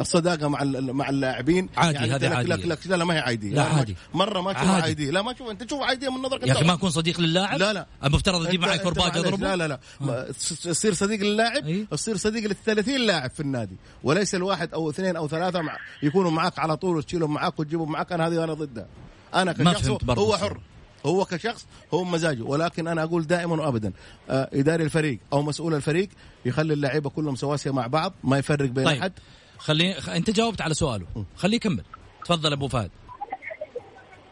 الصداقة 0.00 0.48
مع 0.48 0.64
مع 0.80 1.08
اللاعبين 1.08 1.68
عادي 1.76 1.94
يعني 1.94 2.12
هذه 2.12 2.34
عادي 2.34 2.48
لك 2.48 2.66
لك 2.66 2.86
لا, 2.86 2.96
لا 2.96 3.04
ما 3.04 3.14
هي 3.14 3.18
عادي 3.18 3.50
لا 3.50 3.62
عادي. 3.62 3.96
مرة 4.14 4.40
ما 4.40 4.52
تشوف 4.52 4.68
عادي. 4.68 5.10
لا 5.10 5.22
ما 5.22 5.32
تشوف 5.32 5.50
انت 5.50 5.62
تشوف 5.62 5.82
عادي 5.82 6.08
من 6.08 6.22
نظرك 6.22 6.46
يا 6.46 6.52
أخي 6.52 6.64
ما 6.64 6.72
اكون 6.72 6.90
صديق 6.90 7.20
للاعب؟ 7.20 7.58
لا 7.58 7.72
لا. 7.72 7.86
المفترض 8.04 8.46
أجيب 8.46 8.60
معي 8.60 8.78
كرباج 8.78 9.16
أضربه؟ 9.18 9.54
لا 9.54 9.56
لا 9.56 9.78
لا. 10.00 10.32
تصير 10.64 10.94
صديق 10.94 11.20
للاعب 11.20 11.86
تصير 11.90 12.16
صديق 12.16 12.44
لل 12.44 12.56
30 12.66 13.00
لاعب 13.00 13.30
في 13.30 13.40
النادي. 13.40 13.76
وليس 14.02 14.34
الواحد 14.34 14.74
أو 14.74 14.90
اثنين 14.90 15.16
أو 15.16 15.28
ثلاثة 15.28 15.60
مع 15.60 15.76
يكونوا 16.02 16.30
معك 16.30 16.58
على 16.58 16.76
طول 16.76 16.96
وتشيلهم 16.96 17.34
معك 17.34 17.60
وتجيبهم 17.60 17.92
معك 17.92 18.12
أنا 18.12 18.26
هذه 18.26 18.44
أنا 18.44 18.54
ضدها 18.54 18.86
أنا 19.34 19.52
كشخص 19.52 19.88
هو 20.10 20.36
حر. 20.36 20.60
هو 21.06 21.24
كشخص 21.24 21.66
هو 21.94 22.04
مزاجه. 22.04 22.42
ولكن 22.42 22.88
أنا 22.88 23.02
أقول 23.02 23.26
دائما 23.26 23.62
وابدا 23.66 23.92
آه 24.30 24.50
إداري 24.52 24.84
الفريق 24.84 25.18
أو 25.32 25.42
مسؤول 25.42 25.74
الفريق 25.74 26.08
يخلي 26.44 26.74
اللعيبة 26.74 27.10
كلهم 27.10 27.34
سواسية 27.34 27.70
مع 27.70 27.86
بعض 27.86 28.12
ما 28.24 28.38
يفرق 28.38 28.68
بين 28.68 28.84
طيب. 28.84 28.98
أحد. 28.98 29.12
خلي 29.58 29.92
أنت 30.16 30.30
جاوبت 30.30 30.60
على 30.60 30.74
سؤاله. 30.74 31.06
خليه 31.36 31.56
يكمل. 31.56 31.82
تفضل 32.24 32.52
أبو 32.52 32.68
فهد. 32.68 32.90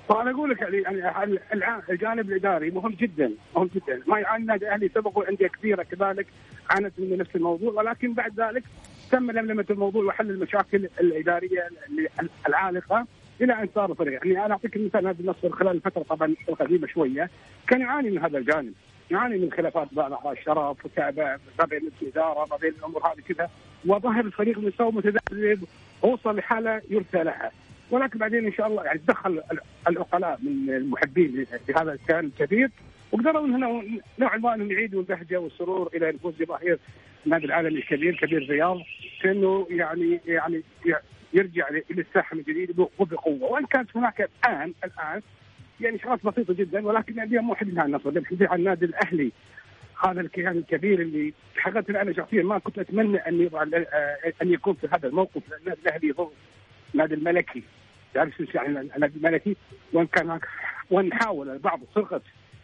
فانا 0.08 0.30
أقول 0.30 0.50
لك 0.50 0.60
يعني 0.60 1.38
الجانب 1.90 2.30
الإداري 2.30 2.70
مهم 2.70 2.92
جدا 2.92 3.32
مهم 3.56 3.70
جدا. 3.74 4.02
ما 4.06 4.18
يعاني 4.18 4.42
النادي 4.42 4.64
الاهلي 4.64 4.90
سبق 4.94 5.28
انديه 5.28 5.48
كثيره 5.48 5.82
كذلك 5.82 6.26
عانت 6.70 6.92
من 6.98 7.18
نفس 7.18 7.30
الموضوع. 7.36 7.72
ولكن 7.72 8.14
بعد 8.14 8.40
ذلك 8.40 8.64
تم 9.10 9.30
لملمة 9.30 9.66
الموضوع 9.70 10.04
وحل 10.04 10.30
المشاكل 10.30 10.88
الإدارية 11.00 11.68
العالقة. 12.48 13.06
إلى 13.40 13.52
أن 13.52 13.68
صار 13.74 13.94
فريق. 13.94 14.26
يعني 14.26 14.46
أنا 14.46 14.52
أعطيك 14.52 14.76
مثال 14.76 15.04
نادي 15.04 15.22
النصر 15.22 15.50
خلال 15.50 15.76
الفترة 15.76 16.02
طبعا 16.02 16.34
القديمه 16.48 16.86
شوية 16.86 17.30
كان 17.66 17.80
يعاني 17.80 18.10
من 18.10 18.18
هذا 18.18 18.38
الجانب. 18.38 18.72
يعاني 19.10 19.38
من 19.38 19.52
خلافات 19.52 19.88
بعض 19.92 20.12
أعضاء 20.12 20.32
الشرف 20.32 20.84
وتعب 20.84 21.18
ما 21.58 21.64
بين 21.64 21.90
الاداره 22.02 22.46
ما 22.50 22.56
بين 22.56 22.72
الأمور 22.78 23.06
هذه 23.06 23.34
كذا. 23.34 23.50
وظهر 23.86 24.24
الفريق 24.24 24.58
مستوى 24.58 24.92
متذبذب 24.92 25.64
وصل 26.02 26.36
لحالة 26.36 26.82
يرثى 26.90 27.24
لها. 27.24 27.50
ولكن 27.90 28.18
بعدين 28.18 28.46
إن 28.46 28.52
شاء 28.52 28.66
الله 28.66 28.84
يعني 28.84 29.00
دخل 29.08 29.42
العقلاء 29.88 30.38
من 30.42 30.74
المحبين 30.74 31.46
لهذا 31.68 31.92
الكيان 31.92 32.24
الكبير 32.24 32.70
وقدروا 33.12 33.46
هنا 33.46 33.82
نوعا 34.18 34.36
ما 34.36 34.54
إنهم 34.54 34.72
يعيدوا 34.72 35.00
البهجه 35.00 35.40
والسرور 35.40 35.90
إلى 35.94 36.12
نفوس 36.12 36.34
جماهير 36.34 36.78
النادي 37.26 37.46
العالمي 37.46 37.78
الكبير 37.78 38.16
كبير 38.16 38.42
الرياض 38.42 38.78
كأنه 39.22 39.66
يعني 39.70 40.20
يعني 40.26 40.62
يرجع 41.34 41.68
إلى 41.68 42.02
الساحة 42.02 42.36
من 42.36 42.42
جديد 42.42 42.80
وبقوة. 42.98 43.42
وإن 43.42 43.66
كانت 43.66 43.96
هناك 43.96 44.20
الان 44.20 44.74
الآن 44.84 45.22
يعني 45.80 45.98
شغلات 45.98 46.26
بسيطة 46.26 46.54
جدا 46.54 46.86
ولكن 46.86 47.12
الانديه 47.12 47.40
مو 47.40 47.54
عن 47.60 47.86
النصر 47.86 48.08
الحديث 48.08 48.50
عن 48.50 48.58
النادي 48.58 48.84
الأهلي 48.84 49.32
هذا 50.04 50.20
الكيان 50.20 50.56
الكبير 50.56 51.00
اللي 51.00 51.32
حقيقة 51.56 52.02
أنا 52.02 52.12
شخصيا 52.12 52.42
ما 52.42 52.58
كنت 52.58 52.78
أتمنى 52.78 53.18
أن 53.18 53.40
يضع 53.40 53.62
أن 54.42 54.52
يكون 54.52 54.74
في 54.74 54.88
هذا 54.92 55.08
الموقف. 55.08 55.42
النادي 55.60 55.80
الأهلي 55.80 56.08
يضم 56.08 56.28
النادي 56.94 57.14
الملكي. 57.14 57.62
تعرف 58.14 58.36
شو 58.36 58.44
يعني 58.54 58.80
النادي 58.96 59.16
الملكي؟ 59.16 59.56
وإن 59.92 60.06
كان 60.06 60.40
وإن 60.90 61.12
حاول 61.12 61.50
البعض 61.50 61.80
سرقة 61.94 62.20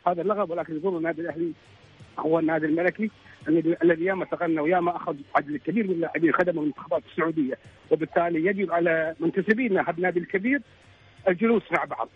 هذا 0.06 0.22
اللقب 0.22 0.50
ولكن 0.50 0.76
يظن 0.76 0.96
النادي 0.96 1.20
الأهلي 1.20 1.52
هو 2.20 2.38
النادي 2.38 2.66
الملكي 2.66 3.10
الذي 3.82 4.04
ياما 4.04 4.24
تغنى 4.24 4.60
وياما 4.60 4.96
أخذ 4.96 5.16
عدد 5.36 5.56
كبير 5.56 5.86
من 5.86 5.92
اللاعبين 5.92 6.32
خدموا 6.32 6.62
المنتخبات 6.62 7.02
السعودية. 7.10 7.54
وبالتالي 7.90 8.46
يجب 8.46 8.72
على 8.72 9.14
منتسبين 9.20 9.78
هذا 9.78 9.90
النادي 9.90 10.20
الكبير 10.20 10.60
الجلوس 11.28 11.62
مع 11.72 11.84
بعض 11.84 12.08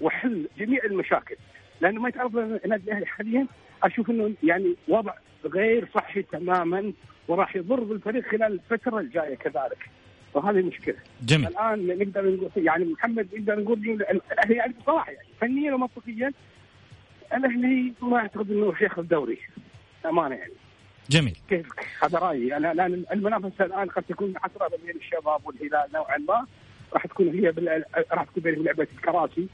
وحل 0.00 0.48
جميع 0.58 0.84
المشاكل. 0.84 1.36
لأنه 1.80 2.00
ما 2.00 2.08
يتعرض 2.08 2.36
النادي 2.36 2.84
الأهلي 2.84 3.06
حاليا 3.06 3.46
أشوف 3.82 4.10
إنه 4.10 4.32
يعني 4.42 4.76
وضع 4.88 5.14
غير 5.44 5.88
صحي 5.94 6.22
تماما 6.22 6.92
وراح 7.28 7.56
يضر 7.56 7.80
بالفريق 7.80 8.28
خلال 8.28 8.60
الفترة 8.70 8.98
الجاية 8.98 9.34
كذلك. 9.34 9.90
وهذه 10.34 10.58
المشكلة 10.58 10.96
جميل. 11.22 11.46
الآن 11.46 11.86
نقدر 11.86 12.30
نقول 12.30 12.50
يعني 12.56 12.84
محمد 12.84 13.28
نقدر 13.34 13.60
نقول 13.60 13.78
الأهلي 13.78 14.54
يعني 14.54 14.74
بصراحه 14.80 15.12
يعني 15.12 15.28
فنيا 15.40 15.74
ومنطقيا 15.74 16.32
الاهلي 17.34 17.92
ما 18.02 18.16
أعتقد 18.16 18.50
إنه 18.50 18.66
راح 18.66 18.82
ياخذ 18.82 19.02
دوري 19.02 19.38
امانه 20.06 20.34
يعني. 20.34 20.52
جميل. 21.10 21.36
كيف 21.48 21.66
هذا 22.02 22.18
رأيي. 22.18 22.56
أنا 22.56 22.74
لأن 22.74 23.04
المنافسة 23.12 23.64
الآن 23.64 23.88
قد 23.88 24.02
تكون 24.02 24.34
حسره 24.38 24.68
بين 24.84 24.96
الشباب 24.96 25.40
والهلال 25.46 25.92
نوعا 25.94 26.18
ما. 26.18 26.46
راح 26.92 27.06
تكون 27.06 27.28
هي 27.28 27.52
بال... 27.52 27.84
راح 28.12 28.24
تكون 28.24 28.42
بين 28.42 28.64
لعبة 28.64 28.86
الكراسي 28.96 29.48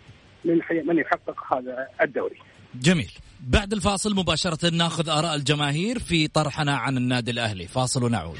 من 0.44 0.62
حي... 0.62 0.80
من 0.80 0.98
يحقق 0.98 1.54
هذا 1.54 1.88
الدوري. 2.02 2.36
جميل. 2.74 3.10
بعد 3.40 3.72
الفاصل 3.72 4.14
مباشرة 4.14 4.70
ناخذ 4.70 5.08
آراء 5.08 5.34
الجماهير 5.34 5.98
في 5.98 6.28
طرحنا 6.28 6.76
عن 6.76 6.96
النادي 6.96 7.30
الأهلي. 7.30 7.66
فاصل 7.66 8.04
ونعود. 8.04 8.38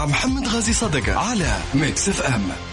محمد 0.00 0.48
غازي 0.48 0.72
صدقة 0.72 1.18
على 1.18 1.56
Mix 1.74 2.08
FM 2.08 2.67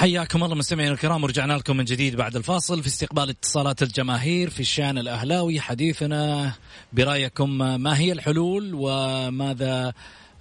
حياكم 0.00 0.44
الله 0.44 0.54
مستمعينا 0.54 0.92
الكرام 0.92 1.24
ورجعنا 1.24 1.52
لكم 1.52 1.76
من 1.76 1.84
جديد 1.84 2.16
بعد 2.16 2.36
الفاصل 2.36 2.82
في 2.82 2.86
استقبال 2.88 3.30
اتصالات 3.30 3.82
الجماهير 3.82 4.50
في 4.50 4.60
الشان 4.60 4.98
الأهلاوي. 4.98 5.60
حديثنا 5.60 6.52
برأيكم 6.92 7.58
ما 7.58 7.98
هي 7.98 8.12
الحلول 8.12 8.70
وماذا 8.74 9.92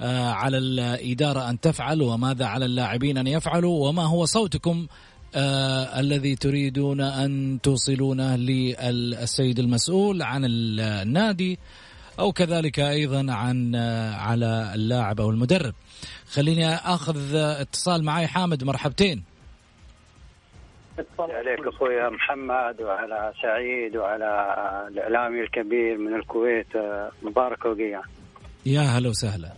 على 0.02 0.58
الإدارة 0.58 1.50
أن 1.50 1.60
تفعل 1.60 2.02
وماذا 2.02 2.46
على 2.46 2.66
اللاعبين 2.66 3.18
أن 3.18 3.28
يفعلوا 3.28 3.90
وما 3.90 4.04
هو 4.04 4.26
صوتكم 4.26 4.88
آه 5.36 6.00
الذي 6.00 6.36
تريدون 6.36 7.02
أن 7.02 7.60
توصلونه 7.64 8.36
للسيد 8.36 9.60
المسؤول 9.60 10.22
عن 10.22 10.42
النادي 10.46 11.60
أو 12.20 12.32
كذلك 12.32 12.80
أيضا 12.80 13.34
عن 13.34 13.76
آه 13.76 14.16
على 14.16 14.72
اللاعب 14.76 15.22
أو 15.22 15.30
المدرب. 15.30 15.74
خليني 16.32 16.76
آخذ 16.76 17.36
اتصال 17.36 18.04
معي 18.04 18.28
حامد 18.28 18.64
مرحبتين. 18.64 19.29
عليك 21.20 21.68
أخوي 21.68 22.10
محمد 22.10 22.82
وعلى 22.82 23.34
سعيد 23.42 23.98
وعلى 23.98 24.30
الإعلامي 24.88 25.42
الكبير 25.42 25.98
من 25.98 26.16
الكويت 26.16 26.78
مبارك 27.24 27.66
وقيان 27.66 28.02
يا 28.66 28.82
هلا 28.82 29.10
وسهلا. 29.10 29.50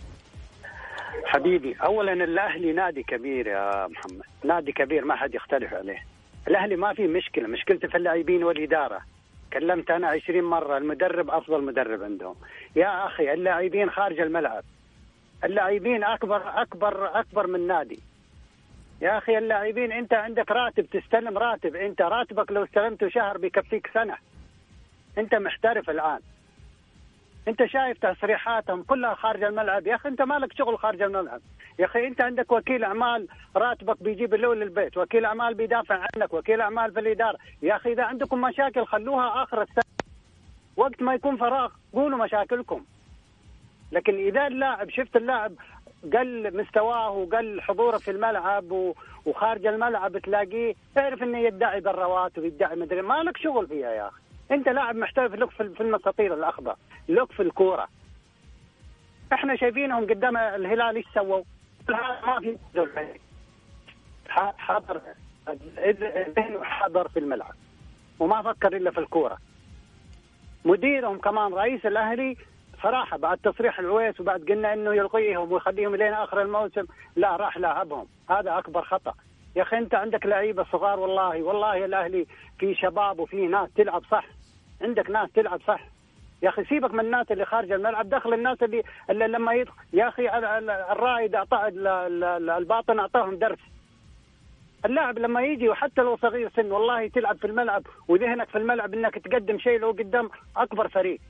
حبيبي 1.24 1.76
اولا 1.84 2.12
الأهلي 2.12 2.72
نادي 2.72 3.02
كبير 3.02 3.46
يا 3.46 3.86
محمد. 3.86 4.22
نادي 4.44 4.72
كبير 4.72 5.04
ما 5.04 5.16
حد 5.16 5.34
يختلف 5.34 5.74
عليه. 5.74 5.98
الأهلي 6.48 6.76
ما 6.76 6.94
في 6.94 7.06
مشكلة 7.06 7.48
مشكلته 7.48 7.88
في 7.88 7.96
اللاعبين 7.96 8.44
والإدارة. 8.44 9.00
كلمت 9.52 9.90
أنا 9.90 10.08
عشرين 10.08 10.44
مرة 10.44 10.78
المدرب 10.78 11.30
أفضل 11.30 11.64
مدرب 11.64 12.02
عندهم. 12.02 12.34
يا 12.76 13.06
أخي 13.06 13.32
اللاعبين 13.32 13.90
خارج 13.90 14.20
الملعب. 14.20 14.64
اللاعبين 15.44 16.04
أكبر 16.04 16.42
أكبر 16.62 17.20
أكبر 17.20 17.46
من 17.46 17.66
نادي. 17.66 18.00
يا 19.02 19.18
أخي 19.18 19.38
اللاعبين 19.38 19.92
أنت 19.92 20.14
عندك 20.14 20.50
راتب 20.50 20.86
تستلم 20.86 21.38
راتب. 21.38 21.76
أنت 21.76 22.02
راتبك 22.02 22.52
لو 22.52 22.64
استلمته 22.64 23.08
شهر 23.08 23.38
بيكفيك 23.38 23.90
سنة. 23.94 24.16
أنت 25.18 25.34
محترف 25.34 25.90
الآن. 25.90 26.20
أنت 27.48 27.64
شايف 27.64 27.98
تصريحاتهم 27.98 28.82
كلها 28.82 29.14
خارج 29.14 29.42
الملعب. 29.42 29.86
يا 29.86 29.94
أخي 29.94 30.08
أنت 30.08 30.22
مالك 30.22 30.52
شغل 30.52 30.78
خارج 30.78 31.02
الملعب. 31.02 31.40
يا 31.78 31.84
أخي 31.84 32.06
أنت 32.06 32.20
عندك 32.24 32.52
وكيل 32.52 32.84
أعمال 32.84 33.28
راتبك 33.56 34.02
بيجيب 34.02 34.34
اللون 34.34 34.58
للبيت 34.58 34.96
وكيل 34.96 35.24
أعمال 35.24 35.54
بيدافع 35.54 35.94
عنك 35.94 36.34
وكيل 36.34 36.60
أعمال 36.60 36.92
في 36.92 37.00
الإدارة. 37.00 37.38
يا 37.62 37.76
أخي 37.76 37.92
إذا 37.92 38.04
عندكم 38.04 38.40
مشاكل 38.40 38.86
خلوها 38.86 39.42
آخر 39.42 39.62
السنة. 39.62 39.84
وقت 40.76 41.02
ما 41.02 41.14
يكون 41.14 41.36
فراغ 41.36 41.72
قولوا 41.92 42.24
مشاكلكم. 42.24 42.84
لكن 43.92 44.14
إذا 44.14 44.46
اللاعب 44.46 44.90
شفت 44.90 45.16
اللاعب 45.16 45.52
قل 46.12 46.56
مستواه 46.56 47.10
وقل 47.10 47.60
حضوره 47.60 47.98
في 47.98 48.10
الملعب 48.10 48.94
وخارج 49.26 49.66
الملعب 49.66 50.18
تلاقيه 50.18 50.74
اعرف 50.98 51.22
إنه 51.22 51.38
يدعي 51.38 51.80
بالرواتب 51.80 52.44
يدعي 52.44 52.76
مدري 52.76 53.02
ما 53.02 53.22
لك 53.22 53.36
شغل 53.36 53.66
فيها 53.66 53.90
يا 53.90 54.08
أخي. 54.08 54.20
أنت 54.50 54.68
لاعب 54.68 54.96
محترف 54.96 55.34
لك 55.34 55.50
في 55.50 55.80
المساطيل 55.80 56.32
الأخضر 56.32 56.76
لك 57.08 57.32
في 57.32 57.42
الكورة. 57.42 57.88
إحنا 59.32 59.56
شايفينهم 59.56 60.04
قدام 60.04 60.36
الهلال 60.36 60.96
إيش 60.96 61.06
سووا؟ 61.14 61.42
ما 61.88 62.40
في 62.40 62.58
حضر 64.28 65.00
ذهنه 66.36 66.64
حضر 66.64 67.08
في 67.08 67.18
الملعب 67.18 67.54
وما 68.18 68.42
فكر 68.42 68.76
إلا 68.76 68.90
في 68.90 68.98
الكورة. 69.00 69.38
مديرهم 70.64 71.18
كمان 71.18 71.52
رئيس 71.54 71.86
الأهلي 71.86 72.36
صراحة 72.82 73.16
بعد 73.16 73.38
تصريح 73.38 73.78
العويس 73.78 74.20
وبعد 74.20 74.40
قلنا 74.48 74.72
إنه 74.72 74.94
يلغيهم 74.94 75.52
ويخليهم 75.52 75.96
لين 75.96 76.12
آخر 76.12 76.42
الموسم 76.42 76.84
لا 77.16 77.36
راح 77.36 77.58
لاعبهم 77.58 78.06
هذا 78.30 78.58
أكبر 78.58 78.82
خطأ. 78.82 79.14
يا 79.56 79.62
أخي 79.62 79.78
أنت 79.78 79.94
عندك 79.94 80.26
لعيبة 80.26 80.64
صغار 80.72 81.00
والله 81.00 81.42
والله 81.42 81.84
الأهلي 81.84 82.26
في 82.58 82.74
شباب 82.74 83.18
وفي 83.18 83.46
ناس 83.46 83.68
تلعب 83.76 84.02
صح. 84.10 84.24
عندك 84.82 85.10
ناس 85.10 85.32
تلعب 85.32 85.60
صح. 85.66 85.80
يا 86.42 86.48
أخي 86.48 86.64
سيبك 86.64 86.94
من 86.94 87.00
الناس 87.00 87.32
اللي 87.32 87.44
خارج 87.44 87.72
الملعب 87.72 88.08
دخل 88.08 88.34
الناس 88.34 88.62
اللي, 88.62 88.82
اللي 89.10 89.26
لما 89.26 89.52
يدخل 89.54 89.74
يا 89.92 90.08
أخي 90.08 90.28
الرائد 90.92 91.34
اعطى 91.34 91.68
الباطن 92.58 92.98
أعطاهم 92.98 93.36
درس. 93.36 93.58
اللاعب 94.84 95.18
لما 95.18 95.42
يجي 95.42 95.68
وحتى 95.68 96.00
لو 96.00 96.16
صغير 96.16 96.50
سن 96.56 96.72
والله 96.72 97.08
تلعب 97.08 97.36
في 97.36 97.46
الملعب 97.46 97.82
وذهنك 98.08 98.48
في 98.48 98.58
الملعب 98.58 98.94
إنك 98.94 99.14
تقدم 99.14 99.58
شيء 99.58 99.78
لو 99.78 99.90
قدام 99.90 100.30
أكبر 100.56 100.88
فريق. 100.88 101.20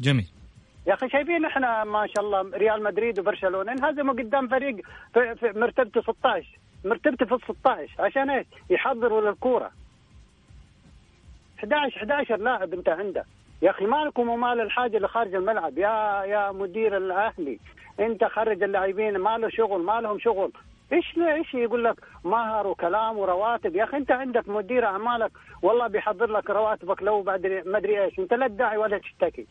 جميل. 0.00 0.26
يا 0.86 0.94
أخي 0.94 1.08
شايفين 1.08 1.44
إحنا 1.44 1.84
ما 1.84 2.06
شاء 2.06 2.24
الله 2.24 2.50
ريال 2.58 2.82
مدريد 2.82 3.18
وبرشلونة 3.18 3.72
انهزموا 3.72 4.14
قدام 4.14 4.48
فريق 4.48 4.76
في, 5.14 5.34
في 5.34 5.58
مرتبته 5.58 6.02
16 6.02 6.46
مرتبته 6.84 7.26
في 7.26 7.34
ال 7.34 7.40
16 7.40 8.02
عشان 8.02 8.30
إيش؟ 8.30 8.46
يحضروا 8.70 9.20
للكورة. 9.20 9.70
11 11.58 11.96
11 11.96 12.36
لاعب 12.36 12.74
أنت 12.74 12.88
عنده. 12.88 13.24
يا 13.62 13.70
أخي 13.70 13.84
مالكم 13.86 14.28
ومال 14.28 14.60
الحاجة 14.60 14.96
اللي 14.96 15.08
خارج 15.08 15.34
الملعب. 15.34 15.78
يا 15.78 16.22
يا 16.24 16.52
مدير 16.52 16.96
الأهلي 16.96 17.58
أنت 18.00 18.24
خرج 18.24 18.62
اللاعبين 18.62 19.18
ما 19.18 19.38
له 19.38 19.48
شغل 19.48 19.82
ما 19.82 20.00
لهم 20.00 20.18
شغل. 20.18 20.52
إيش 20.92 21.18
إيش 21.18 21.54
يقول 21.54 21.84
لك؟ 21.84 21.96
مهر 22.24 22.66
وكلام 22.66 23.18
ورواتب. 23.18 23.76
يا 23.76 23.84
أخي 23.84 23.96
أنت 23.96 24.10
عندك 24.10 24.48
مدير 24.48 24.84
أعمالك 24.84 25.30
والله 25.62 25.86
بيحضر 25.86 26.26
لك 26.26 26.50
رواتبك 26.50 27.02
لو 27.02 27.22
بعد 27.22 27.62
ما 27.66 27.78
أدري 27.78 28.04
إيش. 28.04 28.18
أنت 28.18 28.34
لا 28.34 28.48
تدعي 28.48 28.76
ولا 28.76 28.98
تشتكي. 28.98 29.46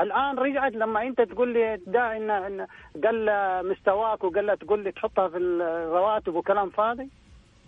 الآن 0.00 0.38
رجعت 0.38 0.72
لما 0.72 1.02
أنت 1.02 1.20
تقول 1.20 1.52
لي 1.52 1.76
تدعي 1.76 2.16
ان 2.16 2.66
قل 3.04 3.30
مستواك 3.70 4.24
وقل 4.24 4.56
تقول 4.56 4.84
لي 4.84 4.92
تحطها 4.92 5.28
في 5.28 5.36
الرواتب 5.36 6.34
وكلام 6.34 6.70
فاضي 6.70 7.08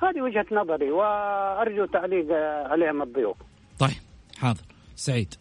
هذه 0.02 0.22
وجهة 0.22 0.46
نظري 0.52 0.90
وأرجو 0.90 1.84
تعليق 1.84 2.26
عليها 2.70 2.92
من 2.92 3.02
الضيوف. 3.02 3.36
طيب 3.78 4.00
حاضر 4.38 4.62
سعيد. 4.96 5.34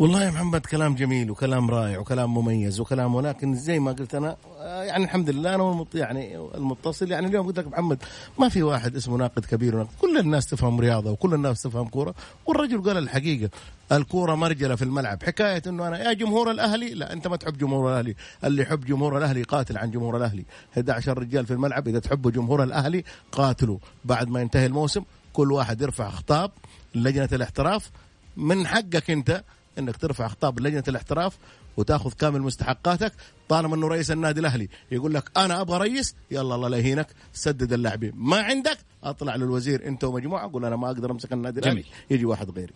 والله 0.00 0.24
يا 0.24 0.30
محمد 0.30 0.66
كلام 0.66 0.94
جميل 0.94 1.30
وكلام 1.30 1.70
رائع 1.70 1.98
وكلام 1.98 2.34
مميز 2.34 2.80
وكلام 2.80 3.14
ولكن 3.14 3.54
زي 3.54 3.78
ما 3.78 3.92
قلت 3.92 4.14
أنا 4.14 4.36
يعني 4.60 5.04
الحمد 5.04 5.30
لله 5.30 5.54
أنا 5.54 5.86
يعني 5.94 6.36
المتصل 6.36 7.10
يعني 7.10 7.26
اليوم 7.26 7.46
قلت 7.46 7.58
لك 7.58 7.66
محمد 7.66 8.02
ما 8.38 8.48
في 8.48 8.62
واحد 8.62 8.96
اسمه 8.96 9.16
ناقد 9.16 9.44
كبير 9.44 9.74
وناقد. 9.76 9.90
كل 10.00 10.18
الناس 10.18 10.46
تفهم 10.46 10.80
رياضة 10.80 11.10
وكل 11.10 11.34
الناس 11.34 11.62
تفهم 11.62 11.88
كورة. 11.88 12.14
والرجل 12.46 12.82
قال 12.82 12.98
الحقيقة 12.98 13.50
الكورة 13.92 14.34
مرجلة 14.34 14.74
في 14.76 14.82
الملعب. 14.82 15.22
حكاية 15.22 15.62
إنه 15.66 15.88
أنا 15.88 16.08
يا 16.08 16.12
جمهور 16.12 16.50
الأهلي؟ 16.50 16.94
لا 16.94 17.12
أنت 17.12 17.28
ما 17.28 17.36
تحب 17.36 17.58
جمهور 17.58 17.90
الأهلي. 17.90 18.14
اللي 18.44 18.62
يحب 18.62 18.84
جمهور 18.84 19.18
الأهلي 19.18 19.42
قاتل 19.42 19.78
عن 19.78 19.90
جمهور 19.90 20.16
الأهلي. 20.16 20.44
11 20.74 21.18
رجال 21.18 21.46
في 21.46 21.52
الملعب 21.52 21.88
إذا 21.88 21.98
تحبوا 21.98 22.30
جمهور 22.30 22.62
الأهلي 22.62 23.04
قاتلوا. 23.32 23.78
بعد 24.04 24.28
ما 24.28 24.40
ينتهي 24.40 24.66
الموسم 24.66 25.02
كل 25.32 25.52
واحد 25.52 25.80
يرفع 25.80 26.10
خطاب 26.10 26.50
لجنة 26.94 27.28
الإحتراف 27.32 27.90
من 28.36 28.66
حقك 28.66 29.10
أنت 29.10 29.44
انك 29.78 29.96
ترفع 29.96 30.28
خطاب 30.28 30.60
لجنة 30.60 30.84
الاحتراف 30.88 31.38
وتاخذ 31.76 32.12
كامل 32.12 32.42
مستحقاتك 32.42 33.12
طالما 33.48 33.74
انه 33.74 33.88
رئيس 33.88 34.10
النادي 34.10 34.40
الأهلي 34.40 34.68
يقول 34.90 35.14
لك 35.14 35.38
أنا 35.38 35.60
أبغى 35.60 35.78
رئيس 35.78 36.16
يلا 36.30 36.54
الله 36.54 36.68
لا 36.68 36.76
يهينك 36.76 37.06
سدد 37.32 37.72
اللاعبين. 37.72 38.12
ما 38.14 38.40
عندك؟ 38.40 38.78
أطلع 39.04 39.36
للوزير 39.36 39.86
أنت 39.86 40.04
ومجموعة 40.04 40.52
قول 40.52 40.64
أنا 40.64 40.76
ما 40.76 40.86
أقدر 40.86 41.10
أمسك 41.10 41.32
النادي 41.32 41.60
الأهلي 41.60 41.84
يجي 42.10 42.24
واحد 42.24 42.50
غيري. 42.50 42.72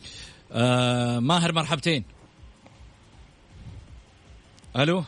آه 0.53 1.19
ماهر 1.19 1.53
مرحبتين. 1.53 2.05
ألو؟ 4.77 5.05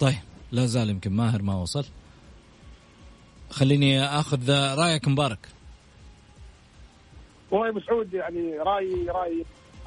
طيب 0.00 0.18
لا 0.52 0.66
زال 0.66 0.90
يمكن 0.90 1.12
ماهر 1.12 1.42
ما 1.42 1.54
وصل. 1.54 1.84
خليني 3.50 4.04
أخذ 4.04 4.50
رأيك 4.50 5.08
مبارك. 5.08 5.48
والله 7.50 7.68
ابو 7.68 7.80
سعود 7.80 8.14
يعني 8.14 8.58
رايي 8.58 9.06
رأيي 9.08 9.44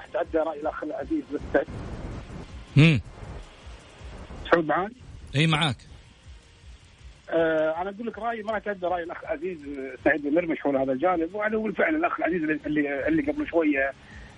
اتعدى 0.10 0.38
رأي 0.38 0.60
الأخ 0.60 0.84
العزيز 0.84 1.24
بس 1.34 1.62
امم 2.78 3.02
سعود 4.52 4.66
معاك؟ 4.66 4.92
إي 5.36 5.48
معاك. 5.48 5.76
آه 7.30 7.82
أنا 7.82 7.90
أقول 7.90 8.08
لك 8.08 8.18
رأيي 8.18 8.44
ما 8.44 8.58
اتعدى 8.58 8.86
رأي 8.86 9.04
الأخ 9.04 9.24
العزيز 9.24 9.58
سعيد 10.04 10.22
بن 10.22 10.36
مرمش 10.36 10.60
حول 10.60 10.78
هذا 10.78 10.92
الجانب. 10.92 11.36
أقول 11.36 11.76
فعلا 11.76 11.98
الأخ 11.98 12.20
العزيز 12.20 12.44
اللي 12.44 13.08
اللي 13.08 13.22
قبل 13.22 13.48
شوية 13.48 13.92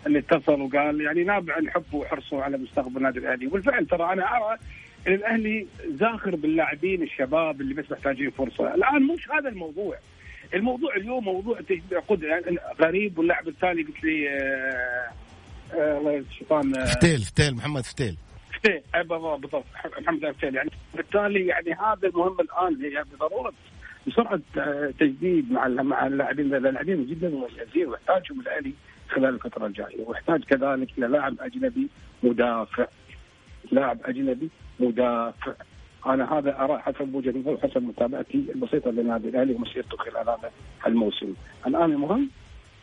اللي 0.06 0.20
اتصل 0.20 0.62
وقال 0.62 1.02
يعني 1.02 1.24
نابع 1.24 1.56
عن 1.56 1.70
حبه 1.70 1.98
وحرصه 1.98 2.44
على 2.44 2.58
مستقبل 2.58 2.98
النادي 2.98 3.20
الأهلي. 3.20 3.48
وبالفعل 3.48 3.86
ترى 3.86 4.14
أنا 4.14 4.38
أرى 4.38 4.58
إن 5.08 5.14
الأهلي 5.14 5.68
زاخر 5.90 6.36
باللاعبين 6.36 7.04
الشباب 7.04 7.62
اللي 7.62 7.74
بس 7.74 7.92
محتاجين 7.92 8.30
فرصة، 8.30 8.76
الآن 8.76 9.04
مش 9.04 9.32
هذا 9.32 9.50
الموضوع. 9.50 9.98
الموضوع 10.54 10.96
اليوم 10.96 11.24
موضوع 11.24 11.60
عقود 11.92 12.24
يعني 12.24 12.58
غريب 12.80 13.18
واللاعب 13.18 13.48
الثاني 13.48 13.84
قلت 13.84 14.04
لي 14.04 14.30
آه 14.30 15.12
الله 15.74 16.18
الشيطان 16.18 16.76
آه. 16.76 16.86
فتيل 16.86 17.20
فتيل 17.20 17.56
محمد 17.56 17.82
فتيل. 17.84 18.18
فتيل 18.64 18.82
بالضبط. 19.04 19.66
محمد 20.02 20.32
فتيل. 20.32 20.56
يعني 20.56 20.72
بالتالي 20.96 21.46
يعني 21.48 21.74
هذا 21.74 22.08
المهم 22.08 22.38
الآن 22.40 22.82
هي 22.86 23.04
بضرورة 23.14 23.54
بسرعة 24.08 24.40
تجديد 25.00 25.52
مع 25.52 25.68
مع 25.68 26.08
اللاعبين. 26.08 26.56
اللاعبين 26.56 27.06
جدا 27.06 27.30
مميزين 27.30 27.88
ويحتاجهم 27.88 28.40
الاهلي 28.42 28.74
خلال 29.10 29.36
الفترة 29.36 29.66
الجاية. 29.66 30.06
ويحتاج 30.06 30.44
كذلك 30.44 30.90
إلى 30.98 31.08
لاعب 31.08 31.36
أجنبي 31.40 31.88
مدافع. 32.24 32.88
لاعب 33.72 33.98
أجنبي 34.06 34.50
مدافع. 34.80 35.54
أنا 36.06 36.34
هذا 36.38 36.60
أرى 36.60 36.80
حسب 36.80 37.16
وجهة 37.16 37.32
نظري 37.32 37.54
وحسب 37.54 37.84
متابعتي 37.84 38.46
البسيطة 38.56 38.92
للنادي 38.92 39.30
الأهلي 39.30 39.54
ومسيرته 39.54 39.98
خلال 39.98 40.30
هذا 40.30 40.52
الموسم. 40.88 41.34
الآن 41.68 41.92
المهم 41.92 42.30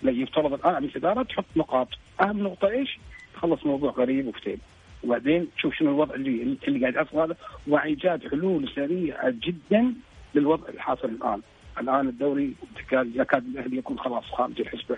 يفترض 0.03 0.53
الآن 0.53 0.85
الاداره 0.85 1.23
تحط 1.23 1.45
نقاط، 1.57 1.89
أهم 2.21 2.43
نقطة 2.43 2.69
إيش؟ 2.69 2.99
تخلص 3.35 3.67
موضوع 3.67 3.91
غريب 3.91 4.27
وفتيل. 4.27 4.59
وبعدين 5.05 5.49
تشوف 5.57 5.75
شنو 5.75 5.91
الوضع 5.91 6.15
اللي 6.15 6.57
اللي 6.69 6.81
قاعد 6.81 6.95
يحصل 6.95 7.19
هذا 7.19 7.37
وايجاد 7.67 8.29
حلول 8.29 8.69
سريعة 8.75 9.35
جدا 9.43 9.95
للوضع 10.35 10.69
الحاصل 10.69 11.09
الآن. 11.09 11.41
الآن 11.81 12.09
الدوري 12.09 12.55
يكاد 12.93 13.47
الأهلي 13.47 13.77
يكون 13.77 13.99
خلاص 13.99 14.25
خارج 14.25 14.61
الحسبة. 14.61 14.97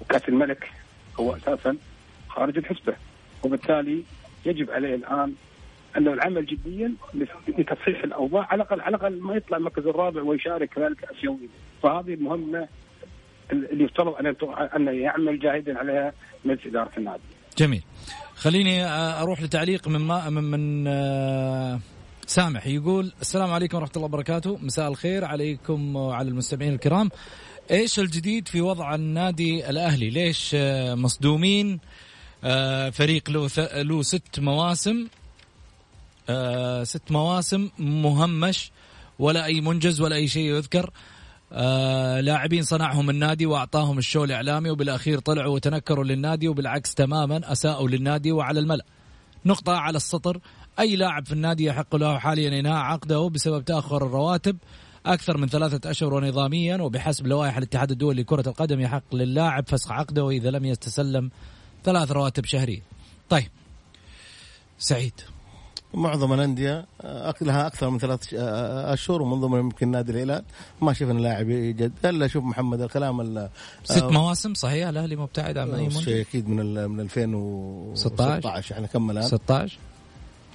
وكأس 0.00 0.28
الملك 0.28 0.70
هو 1.20 1.36
أساسا 1.36 1.76
خارج 2.28 2.58
الحسبة. 2.58 2.94
وبالتالي 3.44 4.02
يجب 4.46 4.70
عليه 4.70 4.94
الآن 4.94 5.34
انه 5.96 6.12
العمل 6.12 6.46
جديا 6.46 6.94
لتصحيح 7.48 8.02
الأوضاع 8.04 8.46
على 8.50 8.62
الاقل 8.62 8.80
على 8.80 8.96
الأقل 8.96 9.20
ما 9.20 9.34
يطلع 9.34 9.56
المركز 9.56 9.86
الرابع 9.86 10.22
ويشارك 10.22 10.68
كذلك 10.68 11.04
اسيويا 11.04 11.48
فهذه 11.82 12.14
المهمه 12.14 12.68
اللي 13.52 13.84
يفترض 13.84 14.14
أن 14.14 14.26
أن 14.76 14.94
يعمل 14.94 15.38
جاهدا 15.40 15.78
عليها 15.78 16.12
مجلس 16.44 16.66
إدارة 16.66 16.90
النادي. 16.98 17.22
جميل. 17.58 17.82
خليني 18.34 18.84
أروح 18.84 19.42
لتعليق 19.42 19.88
من 19.88 20.00
ما 20.00 20.30
من, 20.30 20.44
من 20.44 20.84
سامح. 22.26 22.66
يقول 22.66 23.12
السلام 23.20 23.52
عليكم 23.52 23.76
ورحمة 23.76 23.92
الله 23.96 24.06
وبركاته. 24.06 24.58
مساء 24.62 24.88
الخير 24.88 25.24
عليكم 25.24 25.96
وعلى 25.96 26.28
المستمعين 26.28 26.72
الكرام. 26.72 27.10
إيش 27.70 27.98
الجديد 27.98 28.48
في 28.48 28.60
وضع 28.60 28.94
النادي 28.94 29.70
الأهلي؟ 29.70 30.10
ليش 30.10 30.56
مصدومين؟ 30.94 31.80
فريق 32.92 33.30
له 33.30 33.48
له 33.82 34.02
ست 34.02 34.40
مواسم. 34.40 35.06
آه 36.28 36.84
ست 36.84 37.12
مواسم 37.12 37.70
مهمش 37.78 38.70
ولا 39.18 39.44
أي 39.44 39.60
منجز 39.60 40.00
ولا 40.00 40.16
أي 40.16 40.28
شيء 40.28 40.42
يذكر. 40.42 40.90
آه 41.52 42.20
لاعبين 42.20 42.62
صنعهم 42.62 43.10
النادي 43.10 43.46
وأعطاهم 43.46 43.98
الشو 43.98 44.24
الإعلامي 44.24 44.70
وبالأخير 44.70 45.18
طلعوا 45.18 45.54
وتنكروا 45.54 46.04
للنادي 46.04 46.48
وبالعكس 46.48 46.94
تماما 46.94 47.52
أساءوا 47.52 47.88
للنادي 47.88 48.32
وعلى 48.32 48.60
الملأ. 48.60 48.84
نقطة 49.46 49.72
على 49.72 49.96
السطر 49.96 50.40
أي 50.78 50.96
لاعب 50.96 51.26
في 51.26 51.32
النادي 51.32 51.64
يحق 51.64 51.96
له 51.96 52.18
حاليا 52.18 52.60
إنهاء 52.60 52.76
عقده 52.76 53.28
بسبب 53.28 53.64
تأخر 53.64 54.06
الرواتب 54.06 54.56
أكثر 55.06 55.36
من 55.36 55.48
ثلاثة 55.48 55.90
أشهر 55.90 56.14
ونظاميا 56.14 56.76
وبحسب 56.76 57.26
لوائح 57.26 57.56
الاتحاد 57.56 57.90
الدولي 57.90 58.22
لكرة 58.22 58.48
القدم 58.48 58.80
يحق 58.80 59.14
للاعب 59.14 59.64
فسخ 59.68 59.92
عقده 59.92 60.30
إذا 60.30 60.50
لم 60.50 60.64
يتسلم 60.64 61.30
ثلاث 61.84 62.12
رواتب 62.12 62.44
شهرية. 62.44 62.82
طيب 63.28 63.48
سعيد. 64.78 65.20
معظم 65.94 66.32
الأندية 66.32 66.86
آه، 67.00 67.34
لها 67.40 67.66
أكثر 67.66 67.90
من 67.90 67.98
ثلاث 67.98 68.28
ش- 68.28 68.34
آه، 68.38 68.92
أشهر 68.94 69.22
ومن 69.22 69.40
ضمنهم 69.40 69.58
يمكن 69.60 69.90
نادي 69.90 70.12
الهلال. 70.12 70.44
ما 70.82 70.92
شفنا 70.92 71.18
لاعب 71.18 71.46
جد. 71.50 71.92
إلا 72.04 72.28
شوف 72.28 72.44
محمد 72.44 72.80
الكلام 72.80 73.20
ال- 73.20 73.48
ست 73.84 74.02
آه، 74.02 74.10
مواسم 74.10 74.54
صحيح؟ 74.54 74.88
الأهلي 74.88 75.16
مبتعد 75.16 75.58
عن 75.58 75.70
آه، 75.70 75.88
شيء 75.88 76.20
أكيد 76.20 76.48
من 76.48 76.90
من 76.90 77.00
2016 77.00 78.74
إحنا 78.74 78.86
كم 78.86 79.10
الآن؟ 79.10 79.22
16 79.28 79.78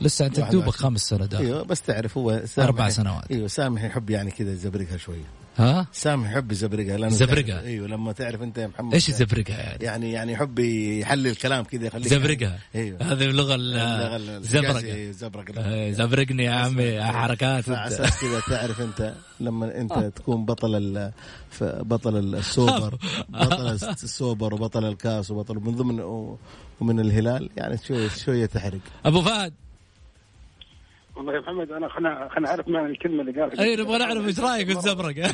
لسه 0.02 0.26
أنت 0.26 0.40
21. 0.40 0.64
دوبك 0.66 0.76
خمس 0.76 1.14
داخل. 1.14 1.46
أيوه 1.46 1.64
بس 1.64 1.82
تعرف 1.82 2.18
هو 2.18 2.42
سامح 2.46 2.68
أربع 2.68 2.90
سنوات. 2.90 3.32
أيوه 3.32 3.48
سامح 3.48 3.84
يحب 3.84 4.10
يعني 4.10 4.32
كذا 4.32 4.52
يزبرقها 4.52 4.98
شوية. 4.98 5.26
ها؟ 5.58 5.88
سامح 5.92 6.32
يحب 6.32 6.52
يزبرقها 6.52 6.98
لأنه. 6.98 7.18
تعرف- 7.18 7.66
أيوه 7.66 7.88
لما 7.88 8.12
تعرف 8.12 8.42
أنت 8.42 8.58
يا 8.58 8.68
محمد. 8.68 8.94
إيش 8.94 9.10
يزبرقها 9.10 9.58
يعني؟ 9.60 9.84
يعني 9.84 10.12
يعني 10.12 10.32
يحب 10.32 10.60
يحلل 10.60 11.28
الكلام 11.28 11.64
كذا 11.64 11.86
يخليك 11.88 12.08
زبرقها 12.08 12.60
أيوه. 12.76 12.98
هذه 13.02 13.26
اللغة 13.26 13.56
اللغة 13.56 14.16
ال- 14.16 14.30
ال- 14.30 14.44
زبرقة. 14.44 14.80
إيه، 14.80 15.12
زبرق 15.12 15.52
زبرقني 15.92 16.44
يا 16.44 16.52
عمي 16.52 17.04
حركات. 17.04 17.70
على 17.70 17.88
أساس 17.88 18.22
كذا 18.22 18.40
تعرف 18.58 18.82
أنت 18.82 19.14
لما 19.40 19.82
أنت 19.82 19.94
تكون 20.16 20.46
بطل 20.46 21.12
بطل 21.62 22.18
ال- 22.18 22.36
السوبر. 22.36 22.98
بطل 23.30 23.68
السوبر 24.04 24.54
وبطل 24.54 24.86
الكاس 24.86 25.32
وبطل 25.32 25.56
من 25.56 25.76
ضمن 25.76 26.00
ومن 26.82 27.00
الهلال 27.00 27.50
يعني 27.58 27.78
شوية 27.78 28.08
شوية 28.10 28.46
تحرق. 28.46 28.80
أبو 29.06 29.22
فهد. 29.22 29.54
والله 31.16 31.34
يا 31.34 31.40
محمد 31.40 31.72
أنا 31.72 31.90
خلنا 31.90 32.30
خلنا 32.36 32.50
أعرف 32.50 32.68
معنى 32.68 32.92
الكلمة 32.92 33.22
اللي 33.22 33.42
قالها. 33.42 33.64
أي 33.64 33.76
نبغى 33.76 33.98
نعرف 33.98 34.26
إيش 34.28 34.40
رأيك 34.40 34.68
في 34.68 34.78
الزبرقة 34.78 35.34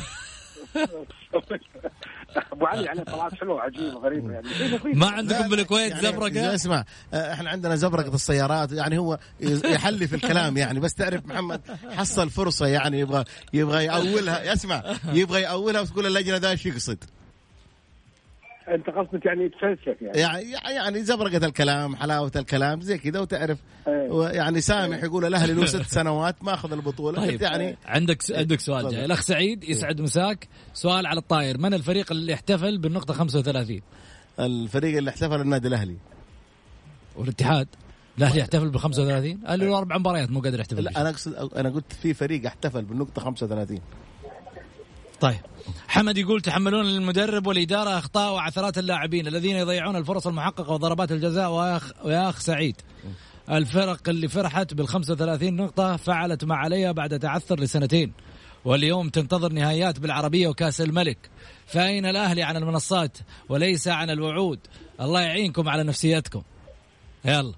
أبو 2.52 2.66
علي 2.66 2.84
يعني 2.84 3.04
طلعت 3.04 3.34
حلوة 3.34 3.60
عجيبه 3.60 3.98
غريبة 3.98 4.32
يعني. 4.32 4.48
ما 5.00 5.10
عندكم 5.10 5.48
بالكويت 5.48 5.92
يعني 6.02 6.54
اسمع 6.54 6.84
آه، 7.14 7.32
إحنا 7.32 7.50
عندنا 7.50 7.76
زبرقة 7.76 8.14
السيارات 8.14 8.72
يعني 8.72 8.98
هو 8.98 9.18
يحلي 9.40 10.06
في 10.06 10.16
الكلام 10.16 10.56
يعني. 10.56 10.80
بس 10.80 10.94
تعرف 10.94 11.26
محمد 11.26 11.60
حصل 11.90 12.30
فرصة 12.30 12.66
يعني 12.66 13.00
يبغى 13.00 13.24
يبغى 13.52 13.84
يأولها. 13.84 14.52
اسمع 14.52 14.82
يبغى 15.12 15.40
يأولها 15.42 15.80
وتقول 15.80 16.06
اللجنة 16.06 16.38
ده 16.38 16.50
إيش 16.50 16.66
يقصد. 16.66 17.04
انت 18.74 18.90
قصدك 18.90 19.26
يعني 19.26 19.44
يتفلسف 19.44 20.02
يعني. 20.02 20.18
يعني 20.18 20.74
يعني 20.74 21.02
زبرقة 21.02 21.46
الكلام 21.46 21.96
حلاوة 21.96 22.32
الكلام 22.36 22.80
زي 22.80 22.98
كذا 22.98 23.20
وتعرف. 23.20 23.58
أيوة. 23.88 24.30
يعني 24.30 24.60
سامح 24.60 25.04
يقول 25.04 25.24
الأهلي 25.24 25.52
له 25.52 25.66
ست 25.76 25.82
سنوات 25.82 26.44
ما 26.44 26.54
أخذ 26.54 26.72
البطولة. 26.72 27.26
طيب. 27.26 27.42
يعني 27.50 27.76
عندك 27.86 28.18
عندك 28.30 28.60
سؤال 28.60 28.90
جاي. 28.90 29.04
الأخ 29.04 29.20
سعيد 29.20 29.64
يسعد 29.64 30.00
مساك. 30.00 30.48
سؤال 30.74 31.06
على 31.06 31.20
الطاير. 31.20 31.58
من 31.58 31.74
الفريق 31.74 32.12
اللي 32.12 32.34
احتفل 32.34 32.78
بالنقطة 32.78 33.14
35 33.14 33.80
الفريق 34.40 34.96
اللي 34.96 35.10
احتفل 35.10 35.40
النادي 35.40 35.68
الأهلي. 35.68 35.96
والاتحاد. 37.16 37.68
الأهلي 38.18 38.40
يحتفل 38.40 38.68
بال 38.68 38.80
35 38.80 39.30
الاهلي 39.30 39.66
له 39.66 39.78
أربع 39.78 39.98
مباريات 39.98 40.30
مو 40.30 40.40
قادر 40.40 40.60
يحتفل 40.60 40.84
لا. 40.84 41.00
أنا 41.00 41.08
أقصد 41.10 41.54
أنا 41.56 41.70
قلت 41.70 41.92
في 41.92 42.14
فريق 42.14 42.46
احتفل 42.46 42.84
بالنقطة 42.84 43.22
35 43.22 43.80
طيب. 45.20 45.40
حمد 45.88 46.18
يقول 46.18 46.40
تحملون 46.40 46.86
المدرب 46.86 47.46
والإدارة 47.46 47.98
أخطاء 47.98 48.32
وعثرات 48.32 48.78
اللاعبين 48.78 49.26
الذين 49.26 49.56
يضيعون 49.56 49.96
الفرص 49.96 50.26
المحققة 50.26 50.72
وضربات 50.72 51.12
الجزاء 51.12 51.50
ويا 51.50 51.76
أخ, 51.76 51.92
ويا 52.04 52.28
أخ 52.28 52.40
سعيد. 52.40 52.76
الفرق 53.50 54.08
اللي 54.08 54.28
فرحت 54.28 54.74
بال 54.74 54.88
35 54.88 55.56
نقطة 55.56 55.96
فعلت 55.96 56.44
ما 56.44 56.54
عليها 56.54 56.92
بعد 56.92 57.18
تعثر 57.18 57.60
لسنتين. 57.60 58.12
واليوم 58.64 59.08
تنتظر 59.08 59.52
نهائيات 59.52 60.00
بالعربية 60.00 60.48
وكأس 60.48 60.80
الملك. 60.80 61.18
فأين 61.66 62.06
الأهلي 62.06 62.42
عن 62.42 62.56
المنصات 62.56 63.18
وليس 63.48 63.88
عن 63.88 64.10
الوعود؟ 64.10 64.58
الله 65.00 65.20
يعينكم 65.20 65.68
على 65.68 65.82
نفسيتكم. 65.84 66.42
يلا. 67.24 67.52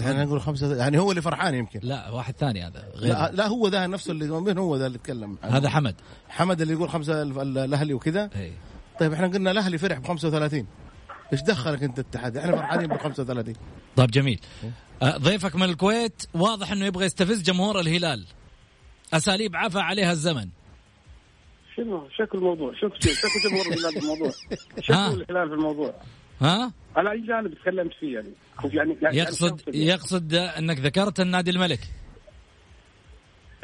يعني 0.00 0.24
نقول 0.24 0.40
خمسة 0.40 0.76
يعني 0.76 0.98
هو 0.98 1.10
اللي 1.10 1.22
فرحان 1.22 1.54
يمكن. 1.54 1.80
لا 1.82 2.10
واحد 2.10 2.34
ثاني 2.36 2.62
هذا. 2.66 2.84
غير 2.94 3.12
لا, 3.12 3.30
لا 3.32 3.46
هو 3.46 3.68
ذا 3.68 3.86
نفسه 3.86 4.12
اللي 4.12 4.40
من 4.40 4.58
هو 4.58 4.76
ذا 4.76 4.86
اللي 4.86 4.96
يتكلم 4.96 5.38
هذا 5.42 5.68
حمد. 5.68 5.94
حمد 6.28 6.60
اللي 6.60 6.72
يقول 6.74 6.88
خمسة 6.90 7.22
ال- 7.22 7.40
ال- 7.40 7.58
الأهلي 7.58 7.94
وكذا. 7.94 8.30
إيه. 8.36 8.52
طيب 9.00 9.12
إحنا 9.12 9.26
قلنا 9.26 9.50
الأهلي 9.50 9.78
فرح 9.78 9.98
ب 9.98 10.06
35 10.06 10.66
إيش 11.32 11.42
دخلك 11.42 11.82
أنت 11.82 11.98
الاتحاد 11.98 12.36
إحنا 12.36 12.56
فرحانين 12.56 12.86
ب 12.86 12.96
35 12.96 13.54
طيب 13.96 14.10
جميل. 14.10 14.40
آه، 15.02 15.16
ضيفك 15.16 15.56
من 15.56 15.62
الكويت 15.62 16.22
واضح 16.34 16.72
إنه 16.72 16.86
يبغى 16.86 17.04
يستفز 17.06 17.42
جمهور 17.42 17.80
الهلال. 17.80 18.24
أساليب 19.14 19.56
عفى 19.56 19.78
عليها 19.80 20.12
الزمن. 20.12 20.48
شنو؟ 21.76 22.08
شكل 22.18 22.38
الموضوع. 22.38 22.74
شوف 22.80 22.92
شكل 22.94 23.50
جمهور 23.50 23.66
الهلال 23.66 23.92
في 23.92 23.98
الموضوع؟ 23.98 24.30
شكل 24.88 24.94
الهلال 24.94 25.48
في 25.48 25.54
الموضوع. 25.54 25.94
ها؟ 26.40 26.72
على 26.96 27.12
أي 27.12 27.20
جانب 27.20 27.54
تكلمت 27.54 27.92
فيه 28.00 28.14
يعني. 28.14 28.32
يعني 28.64 28.96
يعني 29.02 29.16
يقصد 29.16 29.60
يقصد 29.74 30.34
أنك 30.34 30.78
ذكرت 30.78 31.20
النادي 31.20 31.50
الملكي 31.50 31.88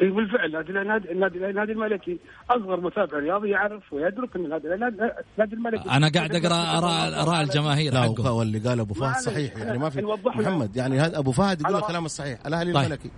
اي 0.01 0.09
بالفعل 0.09 0.51
نادي 0.51 0.71
النادي 0.71 1.11
النادي 1.11 1.49
النادي 1.49 1.71
الملكي 1.71 2.19
أصغر 2.49 2.81
متابع 2.81 3.17
رياضي 3.17 3.49
يعرف 3.49 3.93
ويدرك 3.93 4.35
إن 4.35 4.45
النادي 4.45 4.73
النادي 4.73 5.55
الملكي 5.55 5.89
أنا 5.89 6.09
قاعد 6.09 6.35
اقرا 6.35 6.77
اراء 6.77 7.21
اراء 7.23 7.41
الجماهير 7.41 7.93
لا 7.93 8.01
حقه 8.01 8.31
واللي 8.31 8.59
قال 8.59 8.79
أبو 8.79 8.93
فهد 8.93 9.15
صحيح. 9.15 9.57
يعني 9.57 9.77
ما 9.77 9.89
في. 9.89 10.01
محمد 10.25 10.75
يعني 10.75 10.99
هذا 10.99 11.19
أبو 11.19 11.31
فهد 11.31 11.61
يقول 11.61 11.75
الكلام 11.75 12.05
الصحيح. 12.05 12.45
الأهلي 12.45 12.73
طيب. 12.73 12.83
الملكي. 12.85 13.11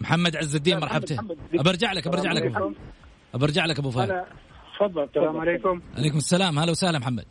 محمد 0.00 0.36
عز 0.36 0.54
الدين 0.56 0.78
مرحبتين. 0.78 1.18
برجع 1.52 1.92
لك 1.92 2.08
برجع 2.08 2.32
لك. 2.32 2.52
برجع 3.34 3.66
لك 3.66 3.78
أبو 3.78 3.90
فهد. 3.90 4.24
تفضل 4.78 5.02
السلام 5.04 5.36
عليكم. 5.36 5.80
عليكم 5.96 6.16
السلام. 6.18 6.58
هلا 6.58 6.70
وسهلا 6.70 6.98
محمد. 6.98 7.24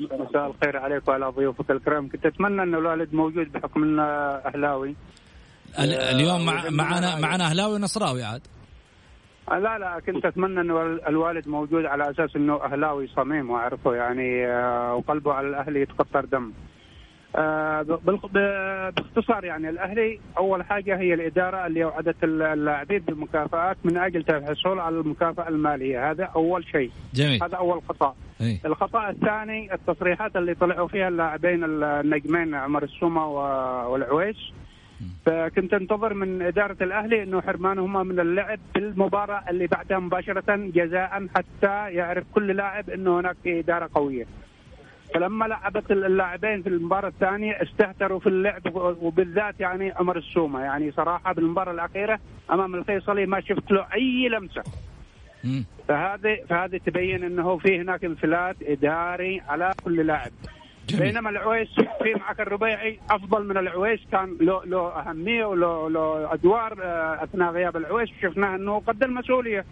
مساء 0.00 0.46
الخير 0.46 0.76
عليك 0.76 1.08
وعلى 1.08 1.26
ضيوفك 1.26 1.70
الكرام. 1.70 2.08
كنت 2.08 2.26
أتمنى 2.26 2.62
انه 2.62 2.78
الوالد 2.78 3.14
موجود 3.14 3.52
بحكم 3.52 3.82
انه 3.82 4.02
أهلاوي. 4.02 4.94
ال- 5.78 5.92
اليوم 5.94 6.46
مع 6.46 6.70
معنا 6.70 7.18
معنا 7.20 7.44
أهلاوي 7.44 7.74
ونصراوي 7.74 8.22
عاد. 8.22 8.42
آه، 9.52 9.58
لا 9.58 9.78
لا 9.78 10.00
كنت 10.06 10.24
أتمنى 10.24 10.60
انه 10.60 10.82
الوالد 10.82 11.48
موجود 11.48 11.84
على 11.84 12.10
أساس 12.10 12.36
إنه 12.36 12.64
أهلاوي 12.64 13.06
صميم 13.06 13.50
وأعرفه 13.50 13.94
يعني 13.94 14.46
آه، 14.46 14.94
وقلبه 14.94 15.32
على 15.32 15.48
الاهلي 15.48 15.80
يتقطر 15.80 16.24
دم. 16.24 16.44
آه، 16.44 16.52
باختصار 18.32 19.44
يعني 19.44 19.68
الأهلي 19.68 20.20
أول 20.38 20.64
حاجة 20.64 20.96
هي 20.96 21.14
الإدارة 21.14 21.66
اللي 21.66 21.84
وعدت 21.84 22.24
اللاعبين 22.24 22.98
بالمكافآت 22.98 23.76
من 23.84 23.96
أجل 23.96 24.24
الحصول 24.30 24.80
على 24.80 24.96
المكافأة 24.98 25.48
المالية. 25.48 26.10
هذا 26.10 26.24
أول 26.24 26.64
شيء. 26.64 26.90
جميل. 27.14 27.42
هذا 27.42 27.56
أول 27.56 27.82
خطأ. 27.88 28.14
إيه. 28.40 28.60
الخطأ 28.64 29.10
الثاني 29.10 29.74
التصريحات 29.74 30.36
اللي 30.36 30.54
طلعوا 30.54 30.88
فيها 30.88 31.08
اللاعبين 31.08 31.64
النجمين 31.64 32.54
عمر 32.54 32.82
السومة 32.82 33.26
والعويش 33.86 34.52
فكنت 35.26 35.74
انتظر 35.74 36.14
من 36.14 36.42
إدارة 36.42 36.76
الأهلي 36.80 37.22
إنه 37.22 37.40
حرمانهما 37.40 38.02
من 38.02 38.20
اللعب 38.20 38.58
بالمباراة 38.74 39.44
اللي 39.50 39.66
بعدها 39.66 39.98
مباشرة 39.98 40.56
جزاء 40.56 41.26
حتى 41.36 41.90
يعرف 41.94 42.24
كل 42.34 42.56
لاعب 42.56 42.90
إنه 42.90 43.20
هناك 43.20 43.36
إدارة 43.46 43.90
قوية. 43.94 44.26
فلما 45.14 45.44
لعبت 45.44 45.90
اللاعبين 45.90 46.62
في 46.62 46.68
المباراة 46.68 47.08
الثانية 47.08 47.52
استهتروا 47.62 48.20
في 48.20 48.26
اللعب 48.26 48.62
وبالذات 48.74 49.60
يعني 49.60 49.92
عمر 49.92 50.16
السومة. 50.18 50.60
يعني 50.60 50.92
صراحة 50.92 51.32
بالمباراة 51.32 51.72
الأخيرة 51.72 52.20
أمام 52.52 52.74
الفيصلي 52.74 53.26
ما 53.26 53.40
شفت 53.40 53.70
له 53.70 53.86
أي 53.94 54.28
لمسة. 54.28 54.62
فهذه 55.88 56.38
فهذه 56.48 56.80
تبين 56.86 57.24
إنه 57.24 57.58
في 57.58 57.80
هناك 57.80 58.04
انفلات 58.04 58.56
إداري 58.62 59.40
على 59.40 59.72
كل 59.84 60.06
لاعب. 60.06 60.30
جميل. 60.88 61.02
بينما 61.02 61.30
العويس 61.30 61.68
في 61.74 62.14
معك 62.14 62.40
الربيعي 62.40 63.00
أفضل 63.10 63.46
من 63.46 63.56
العويس. 63.56 64.00
كان 64.12 64.36
له 64.40 64.64
له 64.64 64.88
أهمية 64.88 65.44
وله 65.44 65.90
له 65.90 66.32
أدوار 66.32 66.78
آه، 66.82 67.24
أثناء 67.24 67.52
غياب 67.52 67.76
العويس. 67.76 68.08
شفناه 68.22 68.56
إنه 68.56 68.82
قد 68.86 69.02
المسؤوليه 69.02 69.64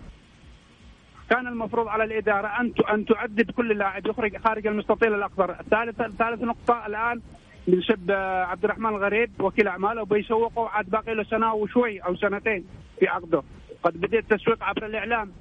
كان 1.32 1.46
المفروض 1.46 1.88
على 1.88 2.04
الإدارة 2.04 2.46
أن 2.60 2.72
أن 2.92 3.04
تؤدب 3.04 3.50
كل 3.50 3.78
لاعب 3.78 4.06
يخرج 4.06 4.36
خارج 4.36 4.66
المستطيل 4.66 5.14
الأخضر، 5.14 5.60
الثالث 5.60 6.02
ثالث 6.02 6.42
نقطة 6.42 6.86
الآن 6.86 7.20
بنسب 7.66 8.10
آه، 8.10 8.44
عبد 8.44 8.64
الرحمن 8.64 8.86
الغريب 8.86 9.30
وكيل 9.40 9.68
أعماله 9.68 10.04
بيسوقوا 10.04 10.68
عاد 10.68 10.90
باقي 10.90 11.14
له 11.14 11.22
سنة 11.22 11.54
وشوي 11.54 11.98
أو 11.98 12.16
سنتين 12.16 12.64
في 13.00 13.08
عقده، 13.08 13.42
قد 13.82 14.00
بدأ 14.00 14.18
التسويق 14.18 14.64
عبر 14.64 14.86
الإعلام. 14.86 15.32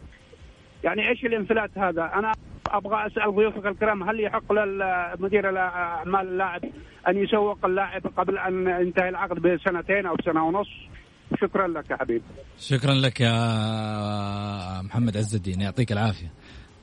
يعني 0.83 1.09
إيش 1.09 1.25
الانفلات 1.25 1.77
هذا؟ 1.77 2.11
أنا 2.15 2.31
أبغى 2.67 3.07
أسأل 3.07 3.35
ضيوفك 3.35 3.65
الكرام 3.65 4.03
هل 4.03 4.19
يحق 4.19 4.53
للمدير 4.53 5.57
أعمال 5.57 6.27
اللاعب 6.27 6.61
أن 7.07 7.17
يسوق 7.17 7.65
اللاعب 7.65 8.01
قبل 8.17 8.37
أن 8.37 8.67
ينتهي 8.67 9.09
العقد 9.09 9.39
بسنتين 9.39 10.05
أو 10.05 10.15
سنة 10.25 10.47
ونص؟ 10.47 10.69
شكرا 11.41 11.67
لك 11.67 11.89
يا 11.89 11.95
حبيبي 11.95 12.23
شكرا 12.59 12.93
لك 12.93 13.21
يا 13.21 14.81
محمد 14.81 15.17
عز 15.17 15.35
الدين 15.35 15.61
يعطيك 15.61 15.91
العافية. 15.91 16.31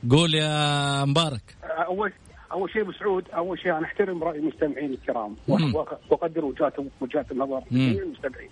قول 0.09 0.33
يا 0.33 1.05
مبارك. 1.05 1.55
اول 1.63 2.11
أول 2.51 2.71
شيء 2.71 2.81
ابو 2.81 2.91
سعود 2.91 3.25
أول 3.35 3.59
شيء 3.59 3.77
أنا 3.77 3.85
أحترم 3.85 4.23
رأي 4.23 4.39
المستمعين 4.39 4.91
الكرام. 4.91 5.35
وأقدر 6.09 6.45
وجهات 6.45 6.73
وجهات 7.01 7.31
النظر 7.31 7.63
المستمعين. 7.71 8.49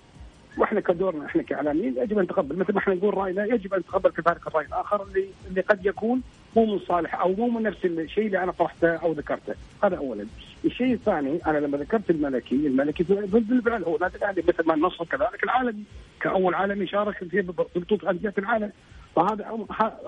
وإحنا 0.57 0.79
كدورنا 0.79 1.25
إحنا 1.25 1.43
كإعلاميين 1.43 1.97
يجب 1.97 2.17
أن 2.17 2.23
نتقبل 2.23 2.55
مثل 2.60 2.73
ما 2.73 2.79
إحنا 2.79 2.93
نقول 2.93 3.17
رأينا 3.17 3.45
يجب 3.45 3.73
أن 3.73 3.79
نتقبل 3.79 4.10
كذلك 4.10 4.47
الرأي 4.47 4.65
الآخر 4.65 5.03
اللي 5.03 5.27
اللي 5.49 5.62
قد 5.62 5.86
يكون 5.86 6.21
مو 6.55 6.65
من 6.65 6.79
صالح 6.79 7.21
أو 7.21 7.33
مو 7.33 7.47
من 7.47 7.63
نفس 7.63 7.86
الشيء 7.86 8.25
اللي 8.25 8.43
أنا 8.43 8.51
طرحته 8.51 8.95
أو 8.95 9.12
ذكرته. 9.12 9.55
هذا 9.83 9.97
اولا. 9.97 10.25
الشيء 10.65 10.93
الثاني 10.93 11.39
أنا 11.47 11.57
لما 11.57 11.77
ذكرت 11.77 12.10
الملكي 12.10 12.55
الملكي 12.55 13.03
بالفعل 13.03 13.83
هو 13.83 13.97
نادي 13.97 14.17
الاهلي 14.17 14.43
مثل 14.47 14.67
ما 14.67 14.73
النصر 14.73 15.05
كذلك 15.05 15.43
العالمي. 15.43 15.83
كأول 16.21 16.55
عالمي 16.55 16.88
شارك 16.88 17.17
في 17.17 17.41
بطوله 17.41 18.12
أندية 18.12 18.33
العالم. 18.38 18.71
فهذا 19.15 19.65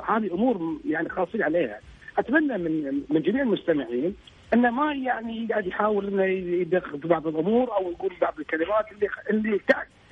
هذه 0.08 0.34
أمور 0.34 0.78
يعني 0.86 1.10
خاصين 1.10 1.44
عليها. 1.44 1.80
أتمنى 2.18 2.58
من 2.58 3.04
من 3.10 3.22
جميع 3.22 3.44
المستمعين 3.44 4.16
انه 4.54 4.70
ما 4.70 4.94
يعني 4.94 5.48
قاعد 5.52 5.68
يحاول 5.68 6.08
إنه 6.08 6.24
يدقق 6.62 6.96
في 6.96 7.08
بعض 7.08 7.28
الأمور 7.28 7.78
أو 7.78 7.92
يقول 7.92 8.14
بعض 8.22 8.40
الكلمات 8.40 8.86
اللي 8.92 9.10
اللي 9.30 9.60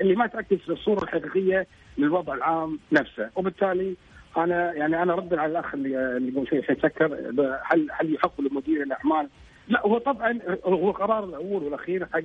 اللي 0.01 0.15
ما 0.15 0.27
تعكس 0.27 0.69
الصورة 0.69 1.03
الحقيقية 1.03 1.67
للوضع 1.97 2.33
العام 2.33 2.79
نفسه. 2.91 3.29
وبالتالي 3.35 3.95
أنا 4.37 4.73
يعني 4.73 5.03
أنا 5.03 5.15
ردا 5.15 5.41
على 5.41 5.51
الأخ 5.51 5.73
اللي 5.73 6.17
اللي 6.17 6.31
يقول 6.33 6.47
شيء 6.47 6.59
يسكر 6.71 7.07
ب- 7.07 7.57
هل 7.63 7.87
هل 7.91 8.13
يحق 8.13 8.41
لمدير 8.41 8.83
الأعمال؟ 8.83 9.27
لا 9.67 9.81
هو 9.87 9.97
طبعا 9.97 10.39
هو 10.65 10.91
قرار 10.91 11.23
الأول 11.23 11.63
والأخير 11.63 12.05
حق 12.05 12.19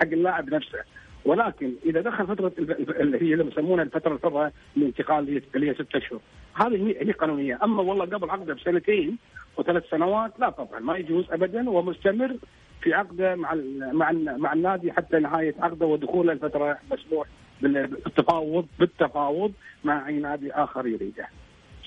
حق 0.00 0.12
اللاعب 0.12 0.54
نفسه 0.54 0.78
ولكن 1.24 1.72
إذا 1.86 2.00
دخل 2.00 2.26
فترة 2.26 2.52
ال- 2.58 2.70
ال- 2.70 3.00
اللي 3.00 3.22
هي 3.22 3.34
اللي 3.34 3.52
يسمونها 3.52 3.84
الفترة 3.84 4.14
الحره 4.14 4.52
للانتقال 4.76 5.18
اللي 5.18 5.36
هي- 5.40 5.42
اللي 5.54 5.70
هي 5.70 5.74
ست 5.74 5.94
اشهر 5.96 6.20
هذه 6.54 6.86
هي 7.00 7.12
قانونية 7.12 7.58
أما 7.62 7.82
والله 7.82 8.04
قبل 8.04 8.30
عقده 8.30 8.54
بسنتين 8.54 9.18
وثلاث 9.56 9.84
سنوات 9.90 10.32
لا 10.40 10.50
طبعا 10.50 10.80
ما 10.80 10.96
يجوز 10.96 11.24
ابدا 11.32 11.70
ومستمر 11.70 12.36
في 12.82 12.94
عقده 12.94 13.34
مع 13.34 13.54
مع 13.92 14.12
مع 14.12 14.52
النادي 14.52 14.92
حتى 14.92 15.18
نهاية 15.18 15.54
عقده 15.58 15.86
ودخوله 15.86 16.32
الفترة 16.32 16.78
مسموح 16.92 17.26
بال- 17.62 17.86
بالتفاوض 17.86 18.66
بالتفاوض 18.78 19.52
مع 19.84 20.08
أي 20.08 20.18
نادي 20.18 20.52
آخر 20.52 20.86
يريده. 20.86 21.26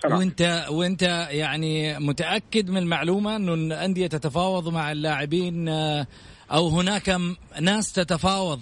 وانت 0.06 0.66
وانت 0.70 1.02
يعني 1.32 2.00
متأكد 2.00 2.70
من 2.70 2.78
المعلومة 2.78 3.36
انه 3.36 3.54
الأندية 3.54 4.08
تتفاوض 4.08 4.70
مع 4.74 4.92
اللاعبين 4.92 5.70
آه، 5.70 6.08
أو 6.52 6.68
هناك 6.68 7.18
ناس 7.62 7.94
تتفاوض 7.94 8.60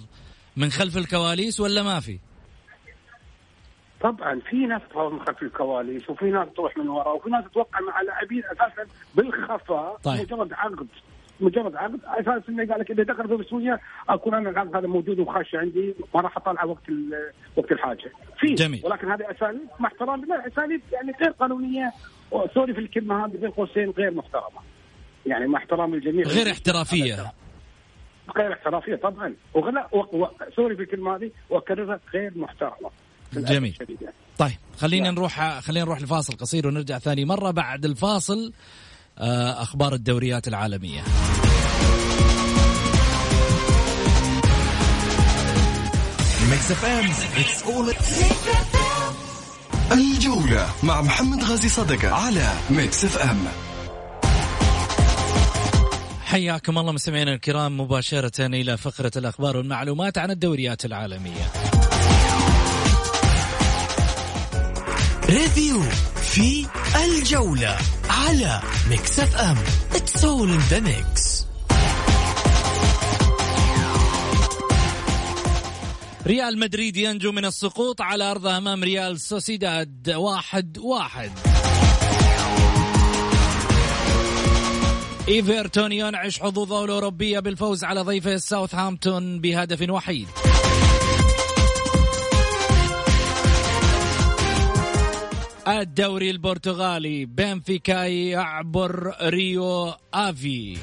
من 0.56 0.70
خلف 0.70 0.96
الكواليس 0.96 1.60
ولا 1.60 1.82
ما 1.82 2.00
في؟ 2.00 2.18
طبعا 4.00 4.40
في 4.50 4.56
ناس 4.56 4.82
تتفاوض 4.82 5.12
من 5.12 5.20
خلف 5.20 5.42
الكواليس 5.42 6.10
وفي 6.10 6.24
ناس 6.24 6.48
تروح 6.56 6.76
من 6.76 6.88
وراء 6.88 7.16
وفي 7.16 7.30
ناس 7.30 7.44
تتوقع 7.44 7.80
مع 7.80 8.00
لاعبين 8.02 8.42
أساسا 8.44 8.86
بالخفاء 9.14 9.96
طيب. 10.02 10.20
مجرد 10.20 10.52
عقد 10.52 10.86
مجرد 11.40 11.76
عقد 11.76 12.00
أساس 12.04 12.42
إنه 12.48 12.72
قال 12.72 12.80
لك 12.80 12.90
إذا 12.90 13.02
دخل 13.02 13.28
في 13.28 13.36
بسويه 13.36 13.80
اكون 14.08 14.34
أنا 14.34 14.50
العقد 14.50 14.76
هذا 14.76 14.86
موجود 14.86 15.18
وخاش 15.18 15.54
عندي 15.54 15.94
ما 16.14 16.20
راح 16.20 16.36
اطلعه 16.36 16.66
وقت 16.66 16.82
وقت 17.56 17.72
الحاجة. 17.72 18.12
في 18.40 18.54
جميل. 18.54 18.80
ولكن 18.84 19.10
هذه 19.10 19.30
أساليب 19.30 19.68
مع 19.80 19.88
احترامي 19.88 20.26
لا 20.26 20.46
أساليب 20.46 20.80
يعني 20.92 21.12
غير 21.22 21.30
قانونية 21.30 21.92
سوري 22.54 22.74
في 22.74 22.80
الكلمة 22.80 23.26
هذه 23.26 23.36
بين 23.36 23.50
قوسين 23.50 23.90
غير 23.90 24.10
محترمة. 24.10 24.60
يعني 25.26 25.46
مع 25.46 25.58
احترامي 25.58 25.96
الجميع 25.96 26.26
غير 26.26 26.50
احترافية 26.50 27.32
غير 28.36 28.52
احترافية 28.52 28.96
طبعا 28.96 29.34
وغلا 29.54 29.88
و... 29.92 29.98
و... 29.98 30.26
sorry 30.56 30.76
في 30.76 30.82
الكلمة 30.82 31.16
هذه 31.16 31.30
واكررها 31.50 32.00
غير 32.14 32.32
محترمة. 32.36 32.90
جميل. 33.32 33.76
طيب 34.38 34.56
خلينا 34.78 35.10
نروح 35.10 35.60
خلينا 35.60 35.84
نروح 35.84 36.02
لفاصل 36.02 36.36
قصير 36.36 36.66
ونرجع 36.66 36.98
ثاني 36.98 37.24
مرة 37.24 37.50
بعد 37.50 37.84
الفاصل 37.84 38.52
أخبار 39.22 39.94
الدوريات 39.94 40.48
العالمية. 40.48 41.02
Mix 46.50 46.70
FM 46.70 47.10
it's 47.36 47.62
all 47.62 47.94
الجولة 49.92 50.68
مع 50.82 51.02
محمد 51.02 51.44
غازي 51.44 51.68
صدقة 51.68 52.14
على 52.14 52.52
Mix 52.70 53.04
FM 53.04 53.44
حياكم 56.24 56.78
الله 56.78 56.92
مستمعينا 56.92 57.34
الكرام 57.34 57.80
مباشرة 57.80 58.46
إلى 58.46 58.76
فقرة 58.76 59.10
الأخبار 59.16 59.56
والمعلومات 59.56 60.18
عن 60.18 60.30
الدوريات 60.30 60.84
العالمية. 60.84 61.52
review 65.24 65.82
في 66.22 66.66
الجولة. 67.04 67.76
على 68.28 68.60
Mix 68.90 69.20
FM 69.20 69.56
it's 69.94 70.24
all 70.24 70.50
in 70.50 70.58
the 70.58 70.80
mix 70.80 71.46
ريال 76.26 76.58
مدريد 76.58 76.96
ينجو 76.96 77.32
من 77.32 77.44
السقوط 77.44 78.00
على 78.00 78.30
أرضه 78.30 78.56
أمام 78.56 78.84
ريال 78.84 79.20
سوسيداد. 79.20 80.10
واحد 80.16 80.78
واحد. 80.78 81.30
إيفرتون 85.28 85.92
ينعش 85.92 86.40
حظوظه 86.40 86.84
الأوروبية 86.84 87.38
بالفوز 87.38 87.84
على 87.84 88.00
ضيفه 88.00 88.36
ساوثهامبتون 88.36 89.40
بهدف 89.40 89.90
وحيد. 89.90 90.28
الدوري 95.68 96.30
البرتغالي 96.30 97.24
بنفيكا 97.24 98.04
يعبر 98.04 99.14
ريو 99.22 99.94
آفي. 100.14 100.76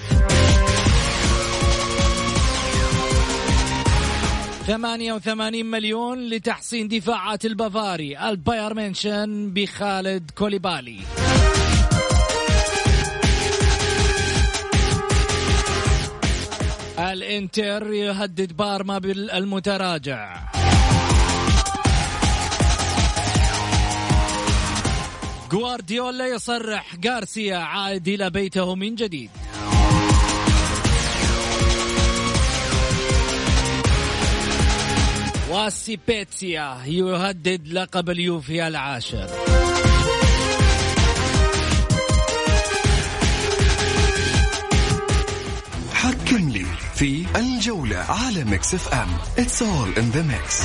88 4.67 5.65
مليون 5.65 6.29
لتحسين 6.29 6.87
دفاعات 6.87 7.45
البافاري 7.45 8.29
البايرن 8.29 8.73
ميونشن 8.73 9.53
بخاليدو 9.53 10.31
كوليبالي. 10.31 10.99
الانتر 16.99 17.93
يهدد 17.93 18.57
بارما 18.57 18.97
بالمتراجع. 18.97 20.49
جوارديولا 25.51 26.27
يصرح 26.27 26.95
غارسيا 27.05 27.57
عائد 27.57 28.07
إلى 28.07 28.29
بيته 28.29 28.75
من 28.75 28.95
جديد. 28.95 29.29
وسيبيتسيا 35.51 36.77
يهدد 36.85 37.67
لقب 37.67 38.09
اليوفي 38.09 38.67
العاشر. 38.67 39.29
حكم 45.93 46.49
لي 46.49 46.65
في 46.95 47.25
الجولة 47.35 47.97
على 47.97 48.43
Mix 48.43 48.73
FM. 48.73 49.07
it's 49.37 49.63
all 49.63 49.89
in 49.97 50.09
the 50.09 50.21
mix 50.21 50.61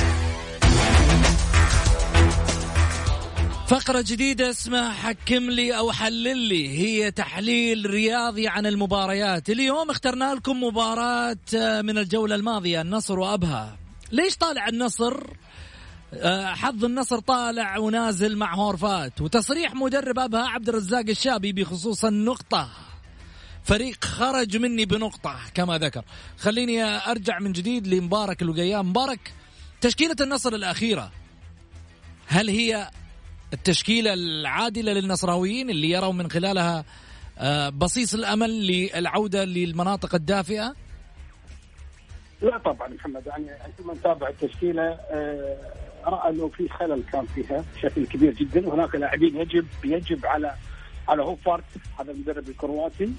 فقرة 3.67 4.01
جديدة 4.07 4.49
اسمها 4.49 4.93
حكم 4.93 5.49
لي 5.49 5.77
أو 5.77 5.91
حلل 5.91 6.37
لي. 6.37 6.69
هي 6.79 7.11
تحليل 7.11 7.89
رياضي 7.89 8.47
عن 8.47 8.65
المباريات. 8.65 9.49
اليوم 9.49 9.89
اخترنا 9.89 10.33
لكم 10.33 10.63
مباراة 10.63 11.37
آه، 11.57 11.81
من 11.81 11.97
الجولة 11.97 12.35
الماضية 12.35 12.81
النصر 12.81 13.19
وأبها. 13.19 13.77
ليش 14.11 14.37
طالع 14.37 14.67
النصر؟ 14.67 15.23
آه، 16.13 16.45
حظ 16.45 16.85
النصر 16.85 17.19
طالع 17.19 17.77
ونازل 17.77 18.37
مع 18.37 18.55
هورفات. 18.55 19.21
وتصريح 19.21 19.75
مدرب 19.75 20.19
أبها 20.19 20.47
عبد 20.47 20.69
الرزاق 20.69 21.05
الشابي 21.09 21.51
بخصوص 21.51 22.05
النقطة. 22.05 22.69
فريق 23.63 24.05
خرج 24.05 24.57
مني 24.57 24.85
بنقطة 24.85 25.35
كما 25.53 25.77
ذكر. 25.77 26.03
خليني 26.37 26.83
أرجع 26.83 27.39
من 27.39 27.51
جديد 27.51 27.87
لمبارك 27.87 28.41
الوقيام 28.41 28.89
مبارك 28.89 29.33
تشكيلة 29.81 30.15
النصر 30.21 30.53
الأخيرة. 30.53 31.11
هل 32.27 32.49
هي 32.49 32.89
التشكيلة 33.53 34.13
العادلة 34.13 34.93
للنصراويين 34.93 35.69
اللي 35.69 35.89
يروا 35.89 36.13
من 36.13 36.29
خلالها 36.29 36.85
آه، 37.39 37.69
بصيص 37.69 38.13
الأمل 38.13 38.67
للعودة 38.67 39.43
للمناطق 39.43 40.15
الدافئة؟ 40.15 40.73
لا 42.41 42.57
طبعا 42.57 42.87
محمد 42.87 43.27
يعني 43.27 43.47
عندما 43.51 43.93
نتابع 43.93 44.29
التشكيلة 44.29 44.83
آه، 44.83 45.57
رأى 46.05 46.29
أنه 46.29 46.47
في 46.47 46.69
خلل 46.69 47.03
كان 47.11 47.25
فيها 47.25 47.65
بشكل 47.75 48.07
كبير 48.07 48.33
جدا. 48.33 48.67
وهناك 48.67 48.95
لاعبين 48.95 49.35
يجب 49.37 49.65
يجب 49.83 50.25
على 50.25 50.55
على 51.07 51.23
هوفارت 51.23 51.63
هذا 51.99 52.11
المدرب 52.11 52.49
الكرواتي 52.49 53.09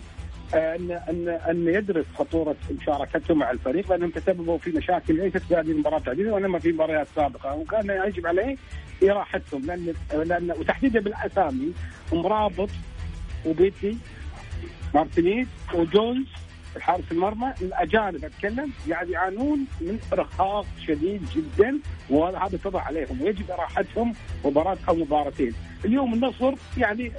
ان 0.54 0.90
ان 1.08 1.28
أن 1.28 1.68
يدرس 1.68 2.06
خطورة 2.18 2.56
مشاركته 2.70 3.34
مع 3.34 3.50
الفريق 3.50 3.90
لأنهم 3.90 4.10
تسببوا 4.10 4.58
في 4.58 4.70
مشاكل 4.70 5.16
ليست 5.16 5.38
في 5.38 5.54
هذه 5.54 5.70
المباراة 5.70 6.02
وإنما 6.08 6.58
في 6.58 6.72
مباريات 6.72 7.06
سابقة. 7.16 7.54
وكان 7.54 7.90
يجب 8.06 8.26
عليه 8.26 8.56
إراحتهم 9.02 9.66
لأن 9.66 9.94
لأن 10.12 10.50
وتحديدا 10.50 11.00
بالأسامي 11.00 11.72
مرابط 12.12 12.70
وبيتي 13.46 13.98
مارتينيز 14.94 15.46
وجونز 15.74 16.26
حارس 16.80 17.04
المرمى 17.10 17.52
الأجانب 17.62 18.24
أتكلم 18.24 18.72
يعني 18.88 19.10
يعانون 19.10 19.66
من 19.80 19.98
إرهاق 20.12 20.66
شديد 20.86 21.22
جدا 21.36 21.78
وهذا 22.10 22.56
اتضح 22.56 22.86
عليهم 22.86 23.22
ويجب 23.22 23.50
إراحتهم 23.50 24.14
مباراة 24.44 24.78
أو 24.88 24.94
مباراتين. 24.94 25.54
اليوم 25.84 26.14
النصر 26.14 26.54
يعني 26.78 27.12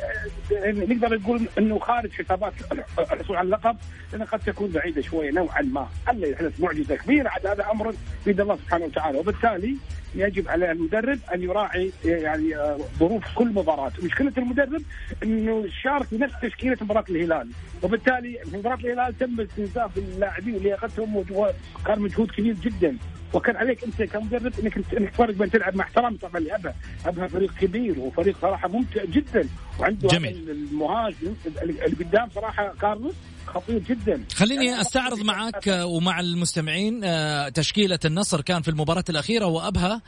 آه، 0.51 0.71
نقدر 0.71 1.19
نقول 1.19 1.47
إنه 1.57 1.79
خارج 1.79 2.11
حسابات 2.11 2.53
الحصول 2.99 3.35
على 3.35 3.45
اللقب 3.45 3.77
لأنها 4.11 4.25
قد 4.25 4.39
تكون 4.39 4.69
بعيدة 4.69 5.01
شوية 5.01 5.31
نوعا 5.31 5.61
ما، 5.61 5.87
ألا 6.09 6.27
يحدث 6.27 6.59
معجزة 6.59 6.95
كبيرة 6.95 7.29
عاد 7.29 7.47
هذا 7.47 7.71
أمر 7.71 7.93
بيد 8.25 8.41
الله 8.41 8.55
سبحانه 8.55 8.85
وتعالى 8.85 9.17
وبالتالي 9.17 9.77
يجب 10.15 10.47
على 10.47 10.71
المدرب 10.71 11.19
أن 11.33 11.43
يراعي 11.43 11.91
يعني 12.05 12.55
ظروف 12.99 13.23
كل 13.35 13.47
مباراة، 13.47 13.91
مشكلة 14.03 14.33
المدرب 14.37 14.81
إنه 15.23 15.65
شارك 15.83 16.07
بنفس 16.11 16.33
تشكيلة 16.41 16.77
مباراة 16.81 17.05
الهلال، 17.09 17.49
وبالتالي 17.83 18.39
في 18.51 18.57
مباراة 18.57 18.77
الهلال 18.77 19.17
تم 19.17 19.41
استنزاف 19.41 19.97
اللاعبين 19.97 20.55
ولياقتهم 20.55 21.15
وكان 21.17 21.99
مجهود 21.99 22.31
كبير 22.31 22.55
جدا. 22.55 22.97
وكان 23.33 23.55
عليك 23.55 23.83
أنت 23.83 24.03
كمدرب 24.03 24.53
إنك 24.63 24.77
إنك 24.97 25.09
تفرق 25.09 25.35
بين 25.35 25.51
تلعب 25.51 25.75
مع 25.75 25.83
احترام 25.83 26.15
طبعا 26.17 26.39
لابها، 26.39 26.75
ابها 27.05 27.27
فريق 27.27 27.53
كبير 27.61 27.99
وفريق 27.99 28.37
صراحة 28.41 28.67
ممتع 28.67 29.05
جدا. 29.05 29.47
وعنده 29.79 30.07
جميل. 30.07 30.49
المهاجم 30.49 31.33
اللي 31.61 31.95
قدام 31.99 32.29
صراحة 32.29 32.73
كارلوس. 32.81 33.15
خطير 33.59 33.79
جدا. 33.79 34.23
خليني 34.35 34.81
أستعرض 34.81 35.19
معك 35.21 35.67
ومع 35.83 36.19
المستمعين 36.19 37.01
آه، 37.03 37.49
تشكيلة 37.49 37.99
النصر 38.05 38.41
كان 38.41 38.61
في 38.61 38.67
المباراة 38.67 39.03
الأخيرة 39.09 39.45
وأبها 39.45 40.01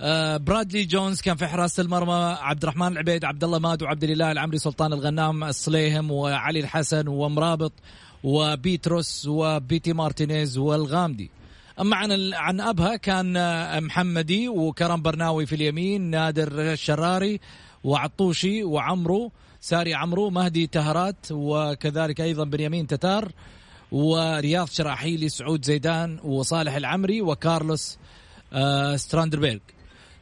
آه، 0.00 0.36
برادلي 0.36 0.84
جونز 0.84 1.20
كان 1.20 1.36
في 1.36 1.46
حراسة 1.46 1.80
المرمى 1.82 2.36
عبد 2.40 2.62
الرحمن 2.62 2.86
العبيد 2.86 3.24
عبد 3.24 3.44
الله 3.44 3.58
ماد 3.58 3.82
وعبد 3.82 4.04
الإله 4.04 4.32
العمري 4.32 4.58
سلطان 4.58 4.92
الغنام 4.92 5.44
الصليهم 5.44 6.10
وعلي 6.10 6.60
الحسن 6.60 7.08
ومرابط 7.08 7.72
وبيتروس 8.24 9.26
وبيتي 9.28 9.92
مارتينيز 9.92 10.58
والغامدي. 10.58 11.30
أما 11.80 11.96
عن 11.96 12.34
عن 12.34 12.60
أبها 12.60 12.96
كان 12.96 13.36
آه، 13.36 13.80
محمدي 13.80 14.48
وكرم 14.48 15.02
برناوي 15.02 15.46
في 15.46 15.54
اليمين 15.54 16.02
نادر 16.02 16.72
الشراري 16.72 17.40
وعطوشي 17.84 18.64
وعمرو 18.64 19.32
ساري 19.60 19.94
عمرو 19.94 20.30
مهدي 20.30 20.66
تهرات 20.66 21.16
وكذلك 21.30 22.20
أيضا 22.20 22.44
بنيامين 22.44 22.86
تتار 22.86 23.32
ورياض 23.92 24.68
شراحيلي 24.68 25.28
سعود 25.28 25.64
زيدان 25.64 26.18
وصالح 26.24 26.74
العمري 26.74 27.22
وكارلوس 27.22 27.98
آه، 28.52 28.96
ستراندربيرغ. 28.96 29.58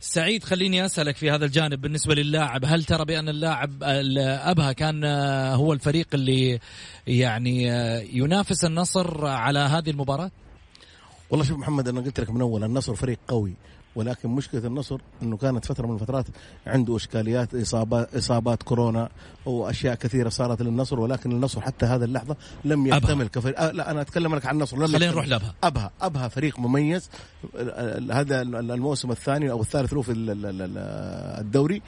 سعيد 0.01 0.45
خليني 0.45 0.85
أسألك 0.85 1.17
في 1.17 1.31
هذا 1.31 1.45
الجانب 1.45 1.81
بالنسبة 1.81 2.15
للاعب. 2.15 2.65
هل 2.65 2.85
ترى 2.85 3.05
بأن 3.05 3.29
اللاعب 3.29 3.83
ال- 3.83 4.19
أبها 4.19 4.73
كان 4.73 5.05
آه، 5.05 5.55
هو 5.55 5.73
الفريق 5.73 6.07
اللي 6.15 6.61
يعني 7.07 7.73
آه، 7.73 8.01
ينافس 8.13 8.65
النصر 8.65 9.27
على 9.27 9.59
هذه 9.59 9.91
المباراة؟ 9.91 10.31
والله 11.31 11.45
شوف 11.47 11.59
محمد 11.59 11.89
أنا 11.89 12.01
قلت 12.01 12.21
لك 12.21 12.31
من 12.31 12.41
أول 12.41 12.65
النصر 12.65 12.95
فريق 12.95 13.19
قوي. 13.29 13.53
ولكن 13.97 14.29
مشكلة 14.29 14.67
النصر 14.67 14.99
إنه 15.23 15.37
كانت 15.37 15.65
فترة 15.65 15.87
من 15.87 15.95
الفترات 15.95 16.25
عنده 16.67 16.97
إشكاليات 16.97 17.55
اصابات 17.55 18.15
إصابات 18.17 18.63
كورونا 18.63 19.09
وأشياء 19.47 19.95
كثيرة 19.95 20.29
صارت 20.29 20.63
للنصر 20.63 21.01
ولكن 21.01 21.33
النصر 21.33 21.61
حتى 21.61 21.87
هذه 21.87 22.05
اللحظة 22.05 22.37
لم. 22.65 22.87
يكتمل 22.87 23.29
كفريق. 23.29 23.61
آه 23.61 23.71
لا 23.71 23.91
أنا 23.91 24.01
أتكلم 24.01 24.35
لك 24.35 24.47
عن 24.47 24.55
النصر. 24.55 24.77
لم 24.77 24.87
خلينا. 24.87 25.13
نروح 25.13 25.29
لأبها. 25.29 25.55
أبها 25.65 25.91
أبها 26.03 26.29
فريق 26.29 26.59
مميز. 26.59 27.09
هذا 28.13 28.43
الموسم 28.43 29.11
الثاني 29.11 29.51
أو 29.51 29.61
الثالث 29.61 29.93
له 29.93 30.03
في 30.03 30.13
ال- 30.13 30.31
ال- 30.31 30.47
ال- 30.47 30.79
الدوري. 31.41 31.83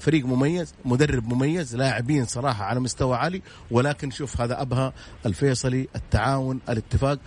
فريق 0.00 0.26
مميز 0.26 0.74
مدرب 0.84 1.34
مميز 1.34 1.76
لاعبين 1.76 2.24
صراحة 2.24 2.64
على 2.64 2.80
مستوى 2.80 3.16
عالي 3.16 3.42
ولكن 3.70 4.10
شوف 4.10 4.40
هذا 4.40 4.62
أبها 4.62 4.92
الفيصلي 5.26 5.88
التعاون 5.96 6.60
الاتفاق 6.68 7.18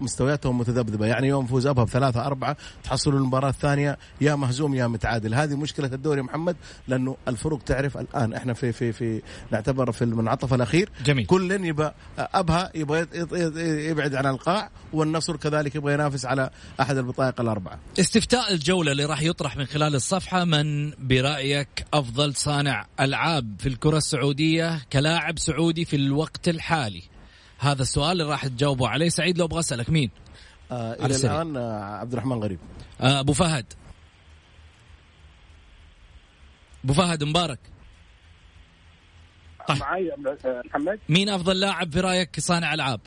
مستوياتهم 0.00 0.58
متذبذبة. 0.58 1.06
يعني 1.06 1.28
يوم 1.28 1.46
فوز 1.46 1.66
أبها 1.66 1.84
بثلاثة 1.84 2.26
أربعة 2.26 2.56
تحصلوا 2.84 3.18
المباراة 3.18 3.48
الثانية 3.48 3.98
يا 4.20 4.34
مهزوم 4.34 4.74
يا 4.74 4.86
متعادل. 4.86 5.34
هذه 5.34 5.54
مشكلة 5.54 5.90
الدوري 5.92 6.22
محمد 6.22 6.56
لأنه 6.88 7.16
الفرق 7.28 7.62
تعرف 7.62 7.98
الآن. 7.98 8.34
إحنا 8.34 8.54
في 8.54 8.72
في 8.72 8.92
في 8.92 9.22
نعتبر 9.50 9.92
في 9.92 10.04
المنعطف 10.04 10.54
الأخير. 10.54 10.90
جميل. 11.04 11.26
كل 11.26 11.50
يبقى 11.64 11.94
أبها 12.18 12.70
يبغى 12.74 13.06
يبعد 13.88 14.14
عن 14.14 14.26
القاع 14.26 14.70
والنصر 14.92 15.36
كذلك 15.36 15.74
يبغى 15.74 15.94
ينافس 15.94 16.26
على 16.26 16.50
أحد 16.80 16.96
البطايق 16.96 17.40
الأربعة. 17.40 17.78
استفتاء 18.00 18.52
الجولة 18.52 18.92
اللي 18.92 19.04
راح 19.04 19.22
يطرح 19.22 19.56
من 19.56 19.66
خلال 19.66 19.94
الصفحة 19.94 20.44
من 20.44 20.90
أفضل 21.94 22.34
صانع 22.34 22.86
ألعاب 23.00 23.56
في 23.58 23.68
الكرة 23.68 23.96
السعودية 23.96 24.80
كلاعب 24.92 25.38
سعودي 25.38 25.84
في 25.84 25.96
الوقت 25.96 26.48
الحالي؟ 26.48 27.02
هذا 27.58 27.82
السؤال 27.82 28.12
اللي 28.12 28.32
راح 28.32 28.46
تجاوبوا 28.46 28.88
عليه. 28.88 29.08
سعيد 29.08 29.38
لو 29.38 29.44
أبغى 29.44 29.58
أسألك 29.58 29.90
مين؟ 29.90 30.10
آه 30.70 30.92
إلى. 30.92 31.16
الآن 31.16 31.56
آه 31.56 31.84
عبد 31.84 32.12
الرحمن 32.12 32.42
غريب. 32.42 32.58
آه، 33.00 33.20
أبو 33.20 33.32
فهد. 33.32 33.72
أبو 36.84 36.92
فهد 36.92 37.24
مبارك. 37.24 37.58
طيب. 39.68 39.78
معي 39.78 40.12
آه، 40.12 40.62
محمد. 40.64 41.00
مين 41.08 41.28
أفضل 41.28 41.60
لاعب 41.60 41.92
في 41.92 42.00
رأيك 42.00 42.40
صانع 42.40 42.74
ألعاب؟ 42.74 43.00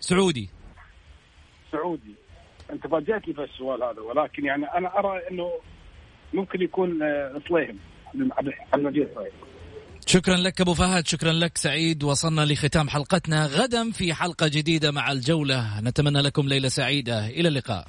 سعودي. 0.00 0.48
سعودي. 1.72 2.14
أنت 2.72 2.86
فاجأتني 2.86 3.34
في 3.34 3.44
السؤال 3.44 3.82
هذا 3.82 4.00
ولكن 4.00 4.44
يعني 4.44 4.64
أنا 4.64 4.98
أرى 4.98 5.28
إنه 5.30 5.50
ممكن 6.34 6.62
يكون 6.62 7.02
آه، 7.02 7.40
صليهم 7.48 7.76
عبد 8.14 8.52
المجيد 8.74 9.08
صليهم 9.14 9.50
شكرا 10.06 10.36
لك 10.36 10.60
أبو 10.60 10.74
فهد 10.74 11.06
شكرا 11.06 11.32
لك 11.32 11.58
سعيد. 11.58 12.04
وصلنا 12.04 12.40
لختام 12.40 12.88
حلقتنا. 12.88 13.46
غدا 13.46 13.90
في 13.90 14.14
حلقة 14.14 14.48
جديدة 14.48 14.90
مع 14.90 15.12
الجولة. 15.12 15.80
نتمنى 15.80 16.22
لكم 16.22 16.48
ليلة 16.48 16.68
سعيدة. 16.68 17.26
إلى 17.26 17.48
اللقاء. 17.48 17.86